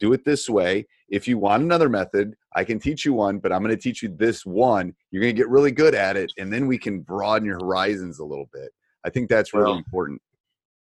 Do 0.00 0.14
it 0.14 0.24
this 0.24 0.48
way 0.48 0.86
if 1.08 1.26
you 1.26 1.38
want 1.38 1.62
another 1.62 1.88
method, 1.88 2.34
I 2.54 2.64
can 2.64 2.78
teach 2.78 3.04
you 3.04 3.14
one, 3.14 3.38
but 3.38 3.52
I'm 3.52 3.62
going 3.62 3.74
to 3.74 3.80
teach 3.80 4.02
you 4.02 4.08
this 4.10 4.44
one. 4.44 4.94
You're 5.10 5.22
going 5.22 5.34
to 5.34 5.36
get 5.40 5.48
really 5.48 5.72
good 5.72 5.94
at 5.94 6.16
it, 6.16 6.30
and 6.38 6.52
then 6.52 6.66
we 6.66 6.78
can 6.78 7.00
broaden 7.00 7.46
your 7.46 7.58
horizons 7.58 8.18
a 8.18 8.24
little 8.24 8.48
bit. 8.52 8.70
I 9.04 9.10
think 9.10 9.28
that's 9.28 9.54
really 9.54 9.66
Well, 9.66 9.76
important. 9.76 10.20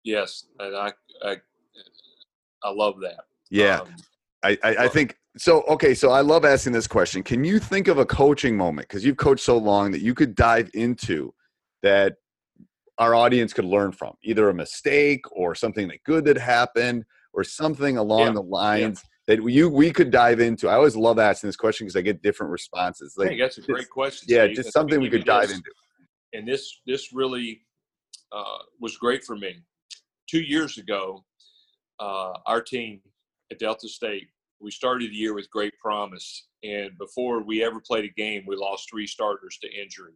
Yes, 0.05 0.47
and 0.59 0.77
I 0.77 0.93
I, 1.25 1.37
I 2.63 2.71
love 2.71 3.01
that. 3.01 3.25
Yeah, 3.51 3.81
Um, 3.81 3.89
I, 4.43 4.59
I, 4.63 4.77
I 4.77 4.89
think 4.89 5.17
so. 5.37 5.63
Okay, 5.63 5.95
so 5.95 6.11
I 6.11 6.21
love 6.21 6.45
asking 6.45 6.73
this 6.73 6.87
question. 6.87 7.23
Can 7.23 7.45
you 7.45 7.59
think 7.59 7.89
of 7.89 7.99
a 7.99 8.07
coaching 8.07 8.57
moment 8.57 8.89
because 8.89 9.05
you've 9.05 9.17
coached 9.17 9.45
so 9.45 9.59
long 9.59 9.93
that 9.93 10.03
you 10.03 10.15
could 10.15 10.35
dive 10.35 10.71
into 10.75 11.33
that 11.83 12.15
our 12.99 13.15
audience 13.15 13.53
could 13.53 13.65
learn 13.65 13.91
from, 13.93 14.15
either 14.23 14.49
a 14.49 14.55
mistake 14.55 15.25
or 15.33 15.55
something 15.55 15.89
that 15.89 16.03
good 16.05 16.25
that 16.27 16.37
happened 16.37 17.05
or 17.33 17.43
something 17.43 17.97
along 17.97 18.21
Yeah, 18.21 18.33
the 18.33 18.43
lines 18.43 19.03
that 19.29 19.43
you 19.49 19.69
we 19.69 19.93
could 19.93 20.11
dive 20.11 20.41
into. 20.41 20.69
I 20.69 20.75
always 20.75 20.97
love 20.97 21.19
asking 21.19 21.49
this 21.49 21.57
question 21.57 21.87
because 21.87 21.97
I 21.97 22.01
get 22.03 22.23
different 22.23 22.51
responses. 22.51 23.15
Like, 23.17 23.29
think 23.29 23.41
that's 23.41 23.59
a 23.59 23.61
just- 23.61 23.69
great 23.71 23.91
question. 23.91 24.27
yeah, 24.29 24.45
Steve, 24.47 24.57
just 24.57 24.73
something 24.73 25.01
we 25.01 25.11
could 25.11 25.25
dive 25.25 25.49
this. 25.49 25.59
into. 25.59 25.71
and 26.33 26.47
this 26.47 26.81
this 26.87 27.13
really 27.13 27.63
uh, 28.33 28.59
was 28.81 28.97
great 28.97 29.25
for 29.25 29.37
me. 29.37 29.57
Two 30.29 30.41
years 30.41 30.79
ago, 30.79 31.25
uh, 32.01 32.33
our 32.47 32.61
team 32.63 33.01
at 33.51 33.59
Delta 33.59 33.87
State, 33.89 34.29
we 34.61 34.71
started 34.71 35.11
the 35.11 35.15
year 35.15 35.35
with 35.35 35.51
great 35.51 35.75
promise, 35.79 36.47
and 36.65 36.97
before 36.99 37.43
we 37.45 37.63
ever 37.63 37.81
played 37.81 38.05
a 38.05 38.13
game, 38.21 38.45
we 38.47 38.57
lost 38.57 38.89
three 38.91 39.07
starters 39.07 39.59
to 39.63 39.69
injury. 39.69 40.15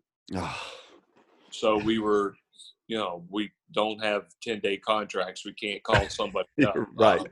So 1.50 1.76
we 1.78 1.98
were, 1.98 2.34
you 2.88 2.96
know, 2.98 3.24
we 3.30 3.50
don't 3.72 4.02
have 4.02 4.24
ten 4.42 4.58
day 4.60 4.78
contracts. 4.78 5.44
We 5.44 5.52
can't 5.54 5.82
call 5.82 6.08
somebody 6.08 6.48
up. 6.66 6.74
Right. 6.94 7.20
Um, 7.20 7.26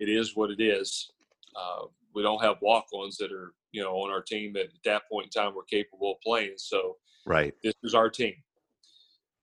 it 0.00 0.08
is 0.08 0.36
what 0.36 0.50
it 0.50 0.60
is. 0.62 1.10
Uh, 1.56 1.86
we 2.14 2.22
don't 2.22 2.42
have 2.42 2.56
walk-ons 2.60 3.16
that 3.18 3.32
are, 3.32 3.54
you 3.72 3.82
know, 3.82 3.92
on 3.92 4.10
our 4.10 4.22
team 4.22 4.52
that 4.54 4.66
at 4.66 4.84
that 4.84 5.02
point 5.10 5.26
in 5.26 5.30
time 5.30 5.54
were 5.54 5.64
capable 5.64 6.12
of 6.12 6.20
playing. 6.20 6.54
So 6.56 6.96
right. 7.26 7.54
this 7.62 7.74
is 7.82 7.94
our 7.94 8.08
team. 8.08 8.34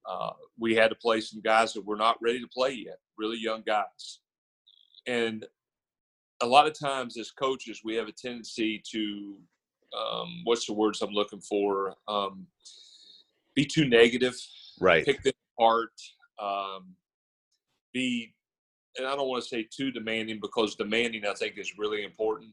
Uh, 0.09 0.31
we 0.57 0.73
had 0.75 0.89
to 0.89 0.95
play 0.95 1.21
some 1.21 1.41
guys 1.41 1.73
that 1.73 1.85
were 1.85 1.95
not 1.95 2.17
ready 2.21 2.39
to 2.39 2.47
play 2.47 2.71
yet, 2.71 2.97
really 3.17 3.37
young 3.37 3.61
guys. 3.65 4.19
And 5.07 5.45
a 6.41 6.45
lot 6.45 6.67
of 6.67 6.77
times, 6.77 7.17
as 7.17 7.31
coaches, 7.31 7.81
we 7.83 7.95
have 7.95 8.07
a 8.07 8.11
tendency 8.11 8.81
to, 8.91 9.37
um, 9.97 10.41
what's 10.43 10.65
the 10.65 10.73
words 10.73 11.01
I'm 11.01 11.11
looking 11.11 11.41
for? 11.41 11.95
Um, 12.07 12.47
be 13.55 13.65
too 13.65 13.85
negative, 13.85 14.35
Right. 14.79 15.05
pick 15.05 15.21
them 15.21 15.33
apart, 15.57 15.91
um, 16.39 16.95
be, 17.93 18.33
and 18.97 19.07
I 19.07 19.15
don't 19.15 19.27
want 19.27 19.43
to 19.43 19.49
say 19.49 19.67
too 19.69 19.91
demanding 19.91 20.39
because 20.41 20.75
demanding, 20.75 21.25
I 21.25 21.33
think, 21.33 21.57
is 21.57 21.77
really 21.77 22.03
important. 22.03 22.51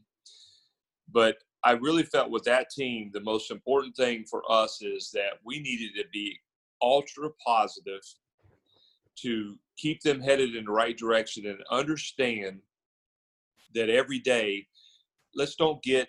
But 1.10 1.38
I 1.64 1.72
really 1.72 2.04
felt 2.04 2.30
with 2.30 2.44
that 2.44 2.70
team, 2.70 3.10
the 3.12 3.20
most 3.20 3.50
important 3.50 3.96
thing 3.96 4.24
for 4.24 4.42
us 4.50 4.80
is 4.82 5.10
that 5.12 5.40
we 5.44 5.60
needed 5.60 5.92
to 5.96 6.04
be 6.12 6.38
ultra 6.80 7.30
positive 7.44 8.02
to 9.16 9.56
keep 9.76 10.00
them 10.02 10.20
headed 10.20 10.54
in 10.54 10.64
the 10.64 10.70
right 10.70 10.96
direction 10.96 11.46
and 11.46 11.58
understand 11.70 12.60
that 13.74 13.90
every 13.90 14.20
day, 14.20 14.66
let's 15.34 15.56
don't 15.56 15.82
get 15.82 16.08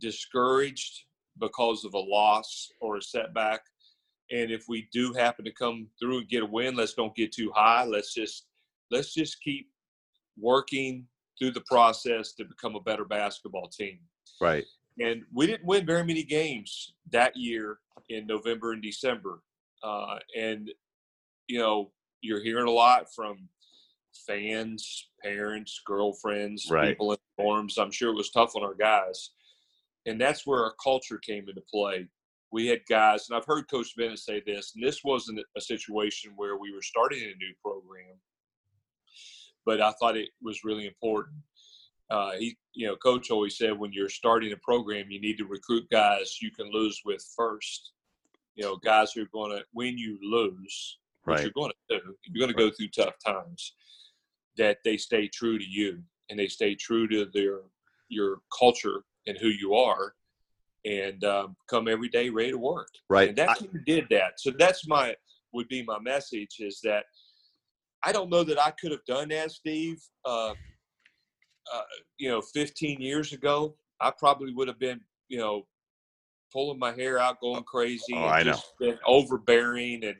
discouraged 0.00 1.04
because 1.38 1.84
of 1.84 1.94
a 1.94 1.98
loss 1.98 2.72
or 2.80 2.96
a 2.96 3.02
setback. 3.02 3.60
And 4.32 4.50
if 4.50 4.64
we 4.68 4.88
do 4.92 5.12
happen 5.12 5.44
to 5.44 5.52
come 5.52 5.88
through 5.98 6.18
and 6.18 6.28
get 6.28 6.42
a 6.42 6.46
win, 6.46 6.76
let's 6.76 6.94
don't 6.94 7.14
get 7.14 7.32
too 7.32 7.52
high. 7.54 7.84
Let's 7.84 8.14
just 8.14 8.46
let's 8.90 9.14
just 9.14 9.40
keep 9.42 9.68
working 10.38 11.06
through 11.38 11.52
the 11.52 11.62
process 11.62 12.32
to 12.34 12.44
become 12.44 12.76
a 12.76 12.80
better 12.80 13.04
basketball 13.04 13.68
team. 13.68 13.98
Right. 14.40 14.64
And 15.00 15.22
we 15.32 15.46
didn't 15.46 15.64
win 15.66 15.86
very 15.86 16.04
many 16.04 16.22
games 16.22 16.94
that 17.10 17.36
year 17.36 17.78
in 18.08 18.26
November 18.26 18.72
and 18.72 18.82
December. 18.82 19.42
Uh, 19.82 20.18
and, 20.38 20.70
you 21.48 21.58
know, 21.58 21.92
you're 22.20 22.42
hearing 22.42 22.66
a 22.68 22.70
lot 22.70 23.06
from 23.14 23.48
fans, 24.26 25.08
parents, 25.22 25.80
girlfriends, 25.86 26.68
Right. 26.70 26.88
people 26.90 27.12
in 27.12 27.18
dorms. 27.38 27.78
I'm 27.78 27.90
sure 27.90 28.10
it 28.10 28.16
was 28.16 28.30
tough 28.30 28.56
on 28.56 28.62
our 28.62 28.74
guys. 28.74 29.30
And 30.06 30.20
that's 30.20 30.46
where 30.46 30.62
our 30.64 30.74
culture 30.82 31.18
came 31.18 31.48
into 31.48 31.62
play. 31.72 32.08
we 32.52 32.66
had 32.66 32.80
guys, 32.88 33.28
and 33.28 33.36
I've 33.38 33.46
heard 33.46 33.70
Coach 33.70 33.94
Bennett 33.96 34.18
say 34.18 34.42
this, 34.44 34.72
and 34.74 34.82
this 34.82 35.04
wasn't 35.04 35.38
a 35.56 35.60
situation 35.60 36.32
where 36.34 36.56
we 36.56 36.72
were 36.72 36.82
starting 36.82 37.22
a 37.22 37.36
new 37.36 37.54
program, 37.62 38.18
but 39.66 39.80
I 39.80 39.92
thought 39.92 40.16
it 40.16 40.30
was 40.42 40.64
really 40.64 40.86
important. 40.86 41.36
Uh, 42.10 42.32
he, 42.32 42.56
you 42.74 42.86
know, 42.86 42.96
Coach 42.96 43.30
always 43.30 43.56
said 43.56 43.78
when 43.78 43.92
you're 43.92 44.08
starting 44.08 44.52
a 44.52 44.56
program, 44.56 45.10
you 45.10 45.20
need 45.20 45.38
to 45.38 45.44
recruit 45.44 45.84
guys 45.90 46.38
you 46.42 46.50
can 46.50 46.70
lose 46.72 47.00
with 47.04 47.24
first. 47.36 47.92
You 48.56 48.64
know, 48.64 48.76
guys 48.76 49.12
who 49.12 49.22
are 49.22 49.28
going 49.32 49.56
to, 49.56 49.64
when 49.72 49.96
you 49.96 50.18
lose, 50.22 50.98
right. 51.24 51.40
you're 51.40 51.52
going 51.52 51.70
to 51.70 51.98
do, 51.98 52.14
you're 52.24 52.46
going 52.46 52.54
to 52.54 52.58
go 52.58 52.74
through 52.74 52.88
tough 52.88 53.14
times, 53.24 53.74
that 54.56 54.78
they 54.84 54.96
stay 54.96 55.28
true 55.28 55.58
to 55.58 55.64
you 55.64 56.02
and 56.28 56.38
they 56.38 56.48
stay 56.48 56.74
true 56.74 57.06
to 57.08 57.26
their 57.32 57.60
your 58.08 58.40
culture 58.58 59.04
and 59.26 59.38
who 59.38 59.48
you 59.48 59.74
are 59.74 60.14
and 60.84 61.22
um, 61.24 61.56
come 61.68 61.86
every 61.88 62.08
day 62.08 62.28
ready 62.28 62.50
to 62.50 62.58
work. 62.58 62.88
Right. 63.08 63.28
And 63.28 63.38
that's 63.38 63.62
I, 63.62 63.66
who 63.66 63.78
did 63.80 64.06
that. 64.10 64.40
So 64.40 64.50
that's 64.58 64.86
my 64.88 65.14
would 65.52 65.68
be 65.68 65.82
my 65.82 65.98
message 65.98 66.56
is 66.60 66.80
that 66.82 67.04
I 68.02 68.12
don't 68.12 68.30
know 68.30 68.44
that 68.44 68.58
I 68.58 68.70
could 68.70 68.92
have 68.92 69.04
done 69.06 69.28
that, 69.28 69.50
Steve. 69.50 70.00
Uh, 70.24 70.54
uh, 71.72 71.82
you 72.18 72.30
know, 72.30 72.40
15 72.40 73.00
years 73.00 73.32
ago, 73.32 73.76
I 74.00 74.10
probably 74.10 74.52
would 74.54 74.68
have 74.68 74.78
been, 74.78 75.00
you 75.28 75.38
know, 75.38 75.66
pulling 76.52 76.78
my 76.78 76.92
hair 76.92 77.18
out, 77.18 77.40
going 77.40 77.62
crazy, 77.64 78.14
oh, 78.14 78.18
and 78.18 78.26
I 78.26 78.42
just 78.42 78.72
know. 78.80 78.88
been 78.88 78.98
overbearing 79.06 80.04
and 80.04 80.16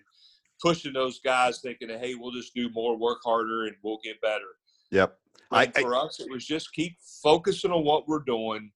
pushing 0.62 0.93
those 0.93 1.19
guys, 1.21 1.61
thinking, 1.61 1.88
"Hey, 1.88 2.14
we'll 2.14 2.33
just 2.33 2.55
do 2.55 2.71
more, 2.71 2.97
work 2.97 3.19
harder, 3.25 3.64
and 3.64 3.77
we'll 3.83 3.99
get 4.05 4.21
better." 4.21 4.45
Yep. 4.90 5.19
I, 5.51 5.66
for 5.66 5.95
I, 5.95 6.01
us, 6.01 6.21
it 6.21 6.31
was 6.31 6.47
just 6.47 6.73
keep 6.73 6.97
focusing 7.23 7.73
on 7.73 7.85
what 7.85 8.07
we're 8.07 8.21
doing 8.21 8.71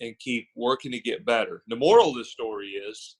and 0.00 0.18
keep 0.18 0.48
working 0.56 0.92
to 0.92 1.00
get 1.00 1.24
better. 1.24 1.62
The 1.68 1.76
moral 1.76 2.10
of 2.10 2.16
the 2.16 2.24
story 2.24 2.68
is 2.68 3.16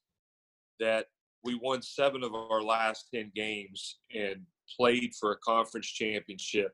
that 0.79 1.07
we 1.43 1.55
won 1.55 1.81
seven 1.81 2.23
of 2.23 2.33
our 2.33 2.61
last 2.61 3.07
10 3.13 3.31
games 3.35 3.97
and 4.13 4.41
played 4.77 5.13
for 5.19 5.31
a 5.31 5.37
conference 5.37 5.87
championship 5.87 6.73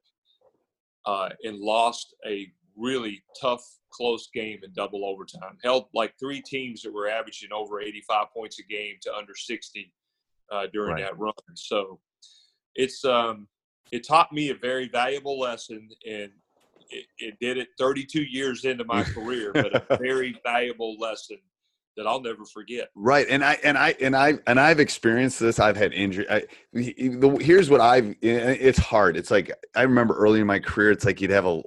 uh, 1.05 1.29
and 1.43 1.59
lost 1.59 2.15
a 2.25 2.51
really 2.75 3.23
tough, 3.39 3.63
close 3.91 4.29
game 4.33 4.59
in 4.63 4.71
double 4.73 5.05
overtime. 5.05 5.57
Held 5.63 5.85
like 5.93 6.13
three 6.19 6.41
teams 6.41 6.81
that 6.81 6.93
were 6.93 7.09
averaging 7.09 7.49
over 7.53 7.81
85 7.81 8.27
points 8.33 8.59
a 8.59 8.63
game 8.63 8.95
to 9.01 9.15
under 9.15 9.33
60 9.35 9.91
uh, 10.51 10.67
during 10.71 10.95
right. 10.95 11.03
that 11.03 11.17
run. 11.17 11.33
So 11.55 11.99
it's 12.75 13.03
um, 13.03 13.47
it 13.91 14.05
taught 14.05 14.31
me 14.31 14.49
a 14.49 14.55
very 14.55 14.87
valuable 14.87 15.39
lesson, 15.39 15.89
and 16.07 16.31
it, 16.89 17.05
it 17.19 17.37
did 17.39 17.57
it 17.57 17.69
32 17.79 18.21
years 18.23 18.65
into 18.65 18.83
my 18.85 19.03
career, 19.15 19.51
but 19.53 19.75
a 19.89 19.97
very 19.97 20.39
valuable 20.45 20.97
lesson 20.99 21.37
that 21.97 22.07
I'll 22.07 22.21
never 22.21 22.45
forget. 22.45 22.89
Right, 22.95 23.25
and 23.29 23.43
I 23.43 23.57
and 23.63 23.77
I 23.77 23.95
and 23.99 24.15
I 24.15 24.35
and 24.45 24.59
I've 24.59 24.79
experienced 24.79 25.39
this. 25.39 25.59
I've 25.59 25.75
had 25.75 25.93
injury. 25.93 26.25
I, 26.29 26.43
here's 26.73 27.69
what 27.69 27.81
I've. 27.81 28.15
It's 28.21 28.79
hard. 28.79 29.17
It's 29.17 29.31
like 29.31 29.51
I 29.75 29.81
remember 29.81 30.15
early 30.15 30.39
in 30.39 30.47
my 30.47 30.59
career. 30.59 30.91
It's 30.91 31.05
like 31.05 31.19
you'd 31.19 31.31
have 31.31 31.45
a. 31.45 31.61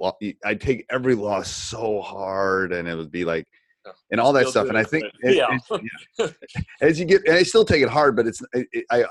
I'd 0.45 0.61
take 0.61 0.85
every 0.89 1.15
loss 1.15 1.49
so 1.49 2.01
hard, 2.01 2.73
and 2.73 2.87
it 2.87 2.95
would 2.95 3.11
be 3.11 3.25
like, 3.25 3.45
and 4.09 4.19
all 4.19 4.33
that 4.33 4.47
stuff. 4.47 4.69
And 4.69 4.77
I 4.77 4.83
think, 4.83 5.05
yeah. 5.21 5.57
It, 6.17 6.35
as 6.81 6.99
you 6.99 7.05
get, 7.05 7.27
and 7.27 7.35
I 7.35 7.43
still 7.43 7.65
take 7.65 7.83
it 7.83 7.89
hard, 7.89 8.15
but 8.15 8.25
it's. 8.25 8.41
It, 8.53 8.85
I 8.89 9.05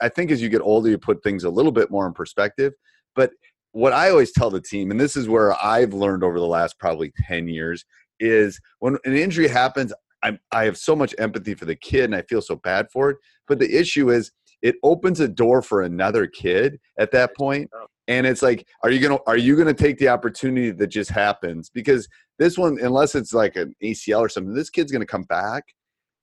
I 0.00 0.08
think 0.10 0.30
as 0.30 0.42
you 0.42 0.48
get 0.50 0.60
older, 0.60 0.90
you 0.90 0.98
put 0.98 1.22
things 1.22 1.44
a 1.44 1.50
little 1.50 1.72
bit 1.72 1.90
more 1.90 2.06
in 2.06 2.12
perspective. 2.12 2.74
But 3.14 3.30
what 3.72 3.94
I 3.94 4.10
always 4.10 4.32
tell 4.32 4.50
the 4.50 4.60
team, 4.60 4.90
and 4.90 5.00
this 5.00 5.16
is 5.16 5.26
where 5.28 5.54
I've 5.64 5.94
learned 5.94 6.22
over 6.22 6.38
the 6.38 6.46
last 6.46 6.78
probably 6.78 7.12
ten 7.26 7.48
years, 7.48 7.84
is 8.20 8.60
when 8.80 8.98
an 9.04 9.16
injury 9.16 9.48
happens, 9.48 9.92
I, 10.26 10.38
I 10.52 10.64
have 10.64 10.76
so 10.76 10.96
much 10.96 11.14
empathy 11.18 11.54
for 11.54 11.66
the 11.66 11.76
kid 11.76 12.04
and 12.04 12.14
I 12.14 12.22
feel 12.22 12.42
so 12.42 12.56
bad 12.56 12.88
for 12.92 13.10
it. 13.10 13.18
But 13.46 13.58
the 13.60 13.78
issue 13.78 14.10
is 14.10 14.32
it 14.62 14.76
opens 14.82 15.20
a 15.20 15.28
door 15.28 15.62
for 15.62 15.82
another 15.82 16.26
kid 16.26 16.80
at 16.98 17.12
that 17.12 17.36
point. 17.36 17.70
And 18.08 18.26
it's 18.26 18.42
like, 18.42 18.66
are 18.82 18.90
you 18.90 19.00
gonna 19.00 19.20
are 19.26 19.36
you 19.36 19.56
gonna 19.56 19.74
take 19.74 19.98
the 19.98 20.08
opportunity 20.08 20.70
that 20.70 20.88
just 20.88 21.10
happens? 21.10 21.70
Because 21.70 22.08
this 22.38 22.56
one, 22.58 22.78
unless 22.80 23.14
it's 23.14 23.32
like 23.32 23.56
an 23.56 23.74
ACL 23.82 24.20
or 24.20 24.28
something, 24.28 24.54
this 24.54 24.70
kid's 24.70 24.92
gonna 24.92 25.06
come 25.06 25.24
back. 25.24 25.64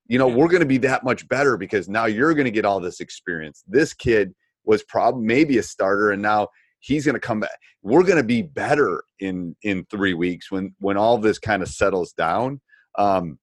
You 0.08 0.18
know, 0.18 0.28
we're 0.28 0.48
gonna 0.48 0.66
be 0.66 0.78
that 0.80 1.04
much 1.04 1.28
better 1.28 1.58
because 1.58 1.88
now 1.88 2.06
you're 2.06 2.34
gonna 2.34 2.52
get 2.52 2.66
all 2.66 2.80
this 2.80 3.00
experience. 3.00 3.64
This 3.68 3.94
kid 3.94 4.34
was 4.66 4.84
probably 4.84 5.26
maybe 5.26 5.58
a 5.58 5.64
starter, 5.64 6.12
and 6.12 6.22
now 6.22 6.48
he's 6.80 7.06
gonna 7.06 7.20
come 7.20 7.42
back. 7.42 7.58
We're 7.82 8.04
gonna 8.04 8.24
be 8.24 8.42
better 8.42 9.04
in 9.20 9.56
in 9.64 9.86
three 9.86 10.14
weeks 10.14 10.52
when 10.52 10.74
when 10.80 10.98
all 10.98 11.18
this 11.18 11.40
kind 11.40 11.62
of 11.62 11.70
settles 11.70 12.14
down. 12.14 12.62
Um, 12.98 13.40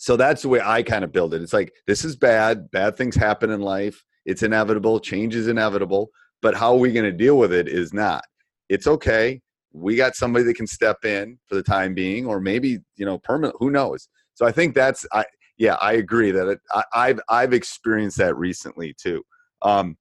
so 0.00 0.16
that's 0.16 0.40
the 0.40 0.48
way 0.48 0.62
I 0.64 0.82
kind 0.82 1.04
of 1.04 1.12
build 1.12 1.34
it. 1.34 1.42
It's 1.42 1.52
like 1.52 1.74
this 1.86 2.06
is 2.06 2.16
bad. 2.16 2.70
Bad 2.70 2.96
things 2.96 3.14
happen 3.14 3.50
in 3.50 3.60
life. 3.60 4.02
It's 4.24 4.42
inevitable. 4.42 4.98
Change 4.98 5.34
is 5.34 5.46
inevitable. 5.46 6.08
But 6.40 6.54
how 6.54 6.72
are 6.72 6.78
we 6.78 6.90
going 6.90 7.04
to 7.04 7.12
deal 7.12 7.36
with 7.36 7.52
it 7.52 7.68
is 7.68 7.92
not. 7.92 8.24
It's 8.70 8.86
okay. 8.86 9.42
We 9.74 9.96
got 9.96 10.16
somebody 10.16 10.46
that 10.46 10.54
can 10.54 10.66
step 10.66 11.04
in 11.04 11.38
for 11.46 11.54
the 11.54 11.62
time 11.62 11.92
being, 11.92 12.24
or 12.24 12.40
maybe 12.40 12.78
you 12.96 13.04
know 13.04 13.18
permanent. 13.18 13.56
Who 13.58 13.70
knows? 13.70 14.08
So 14.32 14.46
I 14.46 14.52
think 14.52 14.74
that's 14.74 15.04
I 15.12 15.26
yeah 15.58 15.74
I 15.82 15.92
agree 15.92 16.30
that 16.30 16.48
it, 16.48 16.60
I, 16.94 17.08
have 17.08 17.20
I've 17.28 17.52
experienced 17.52 18.16
that 18.16 18.38
recently 18.38 18.94
too. 18.98 19.22
Um, 19.60 19.98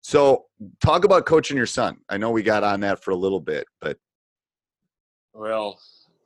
so 0.00 0.46
talk 0.80 1.04
about 1.04 1.26
coaching 1.26 1.58
your 1.58 1.66
son. 1.66 1.98
I 2.08 2.16
know 2.16 2.30
we 2.30 2.42
got 2.42 2.64
on 2.64 2.80
that 2.80 3.04
for 3.04 3.10
a 3.10 3.16
little 3.16 3.40
bit, 3.40 3.66
but 3.78 3.98
well, 5.34 5.78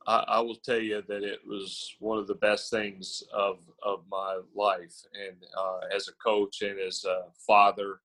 I, 0.06 0.24
I, 0.28 0.40
will 0.40 0.56
tell 0.56 0.78
you 0.78 1.02
that 1.08 1.22
it 1.22 1.40
was 1.46 1.94
one 1.98 2.18
of 2.18 2.26
the 2.26 2.34
best 2.36 2.70
things 2.70 3.22
of 3.32 3.58
of 3.82 4.00
my 4.10 4.40
life, 4.54 4.94
and 5.14 5.36
uh, 5.56 5.94
as 5.94 6.08
a 6.08 6.12
coach 6.24 6.62
and 6.62 6.78
as 6.80 7.04
a 7.04 7.24
father, 7.46 8.00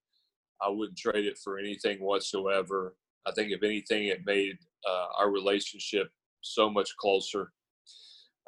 I 0.61 0.69
wouldn't 0.69 0.97
trade 0.97 1.25
it 1.25 1.37
for 1.37 1.57
anything 1.57 1.99
whatsoever. 1.99 2.95
I 3.25 3.31
think 3.31 3.51
if 3.51 3.63
anything, 3.63 4.07
it 4.07 4.25
made 4.25 4.57
uh, 4.87 5.07
our 5.17 5.31
relationship 5.31 6.09
so 6.41 6.69
much 6.69 6.95
closer. 6.97 7.51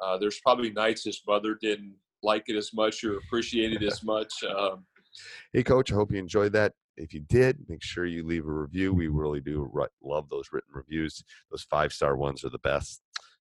Uh, 0.00 0.16
there's 0.18 0.40
probably 0.40 0.70
nights 0.70 1.04
his 1.04 1.20
mother 1.26 1.58
didn't 1.60 1.94
like 2.22 2.44
it 2.48 2.56
as 2.56 2.72
much 2.72 3.04
or 3.04 3.18
appreciate 3.18 3.72
it 3.72 3.82
as 3.82 4.02
much. 4.04 4.32
Um, 4.44 4.84
hey, 5.52 5.62
coach, 5.62 5.92
I 5.92 5.96
hope 5.96 6.12
you 6.12 6.18
enjoyed 6.18 6.52
that. 6.52 6.72
If 6.96 7.14
you 7.14 7.20
did, 7.28 7.58
make 7.68 7.82
sure 7.82 8.04
you 8.04 8.26
leave 8.26 8.46
a 8.46 8.52
review. 8.52 8.92
We 8.92 9.08
really 9.08 9.40
do 9.40 9.70
love 10.02 10.28
those 10.28 10.48
written 10.52 10.70
reviews. 10.74 11.22
Those 11.50 11.62
five 11.62 11.92
star 11.92 12.16
ones 12.16 12.44
are 12.44 12.50
the 12.50 12.58
best 12.58 13.00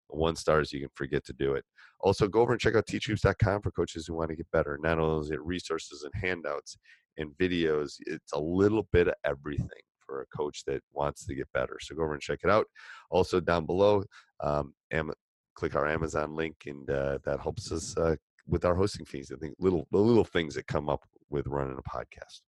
one 0.10 0.36
stars, 0.36 0.72
you 0.72 0.80
can 0.80 0.89
forget 0.95 1.26
to 1.26 1.34
do 1.34 1.54
it. 1.54 1.65
Also, 2.02 2.28
go 2.28 2.41
over 2.41 2.52
and 2.52 2.62
check 2.62 2.76
out 2.76 2.86
teachhoops.com 2.88 3.62
for 3.62 3.72
coaches 3.72 4.08
who 4.08 4.13
want 4.13 4.30
to 4.30 4.36
get 4.36 4.50
better. 4.52 4.78
Not 4.82 5.00
only 5.00 5.26
is 5.26 5.32
it 5.32 5.41
resources 5.41 6.04
and 6.04 6.13
handouts 6.22 6.78
and 7.17 7.32
videos, 7.39 7.95
it's 8.06 8.34
a 8.34 8.39
little 8.39 8.88
bit 8.91 9.08
of 9.08 9.15
everything 9.26 9.67
for 10.06 10.22
a 10.22 10.38
coach 10.38 10.63
that 10.65 10.82
wants 10.93 11.26
to 11.26 11.36
get 11.36 11.48
better. 11.54 11.78
So 11.82 11.95
go 11.95 12.04
over 12.04 12.13
and 12.13 12.22
check 12.22 12.39
it 12.43 12.50
out. 12.50 12.65
Also, 13.12 13.39
down 13.39 13.65
below, 13.65 14.04
um, 14.41 14.74
Am- 14.91 15.12
click 15.56 15.76
our 15.76 15.88
Amazon 15.88 16.36
link, 16.36 16.56
and 16.65 16.89
uh, 16.89 17.19
that 17.26 17.41
helps 17.41 17.72
us 17.72 17.95
uh, 17.98 18.15
with 18.48 18.65
our 18.65 18.76
hosting 18.76 19.06
fees. 19.06 19.32
I 19.34 19.38
think 19.38 19.56
little 19.60 19.88
the 19.91 19.98
little 20.00 20.24
things 20.24 20.56
that 20.56 20.67
come 20.67 20.89
up 20.89 21.04
with 21.30 21.48
running 21.48 21.78
a 21.78 21.89
podcast. 21.89 22.41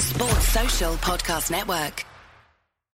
Sports 0.00 0.48
Social 0.48 0.94
Podcast 0.94 1.50
Network. 1.50 2.04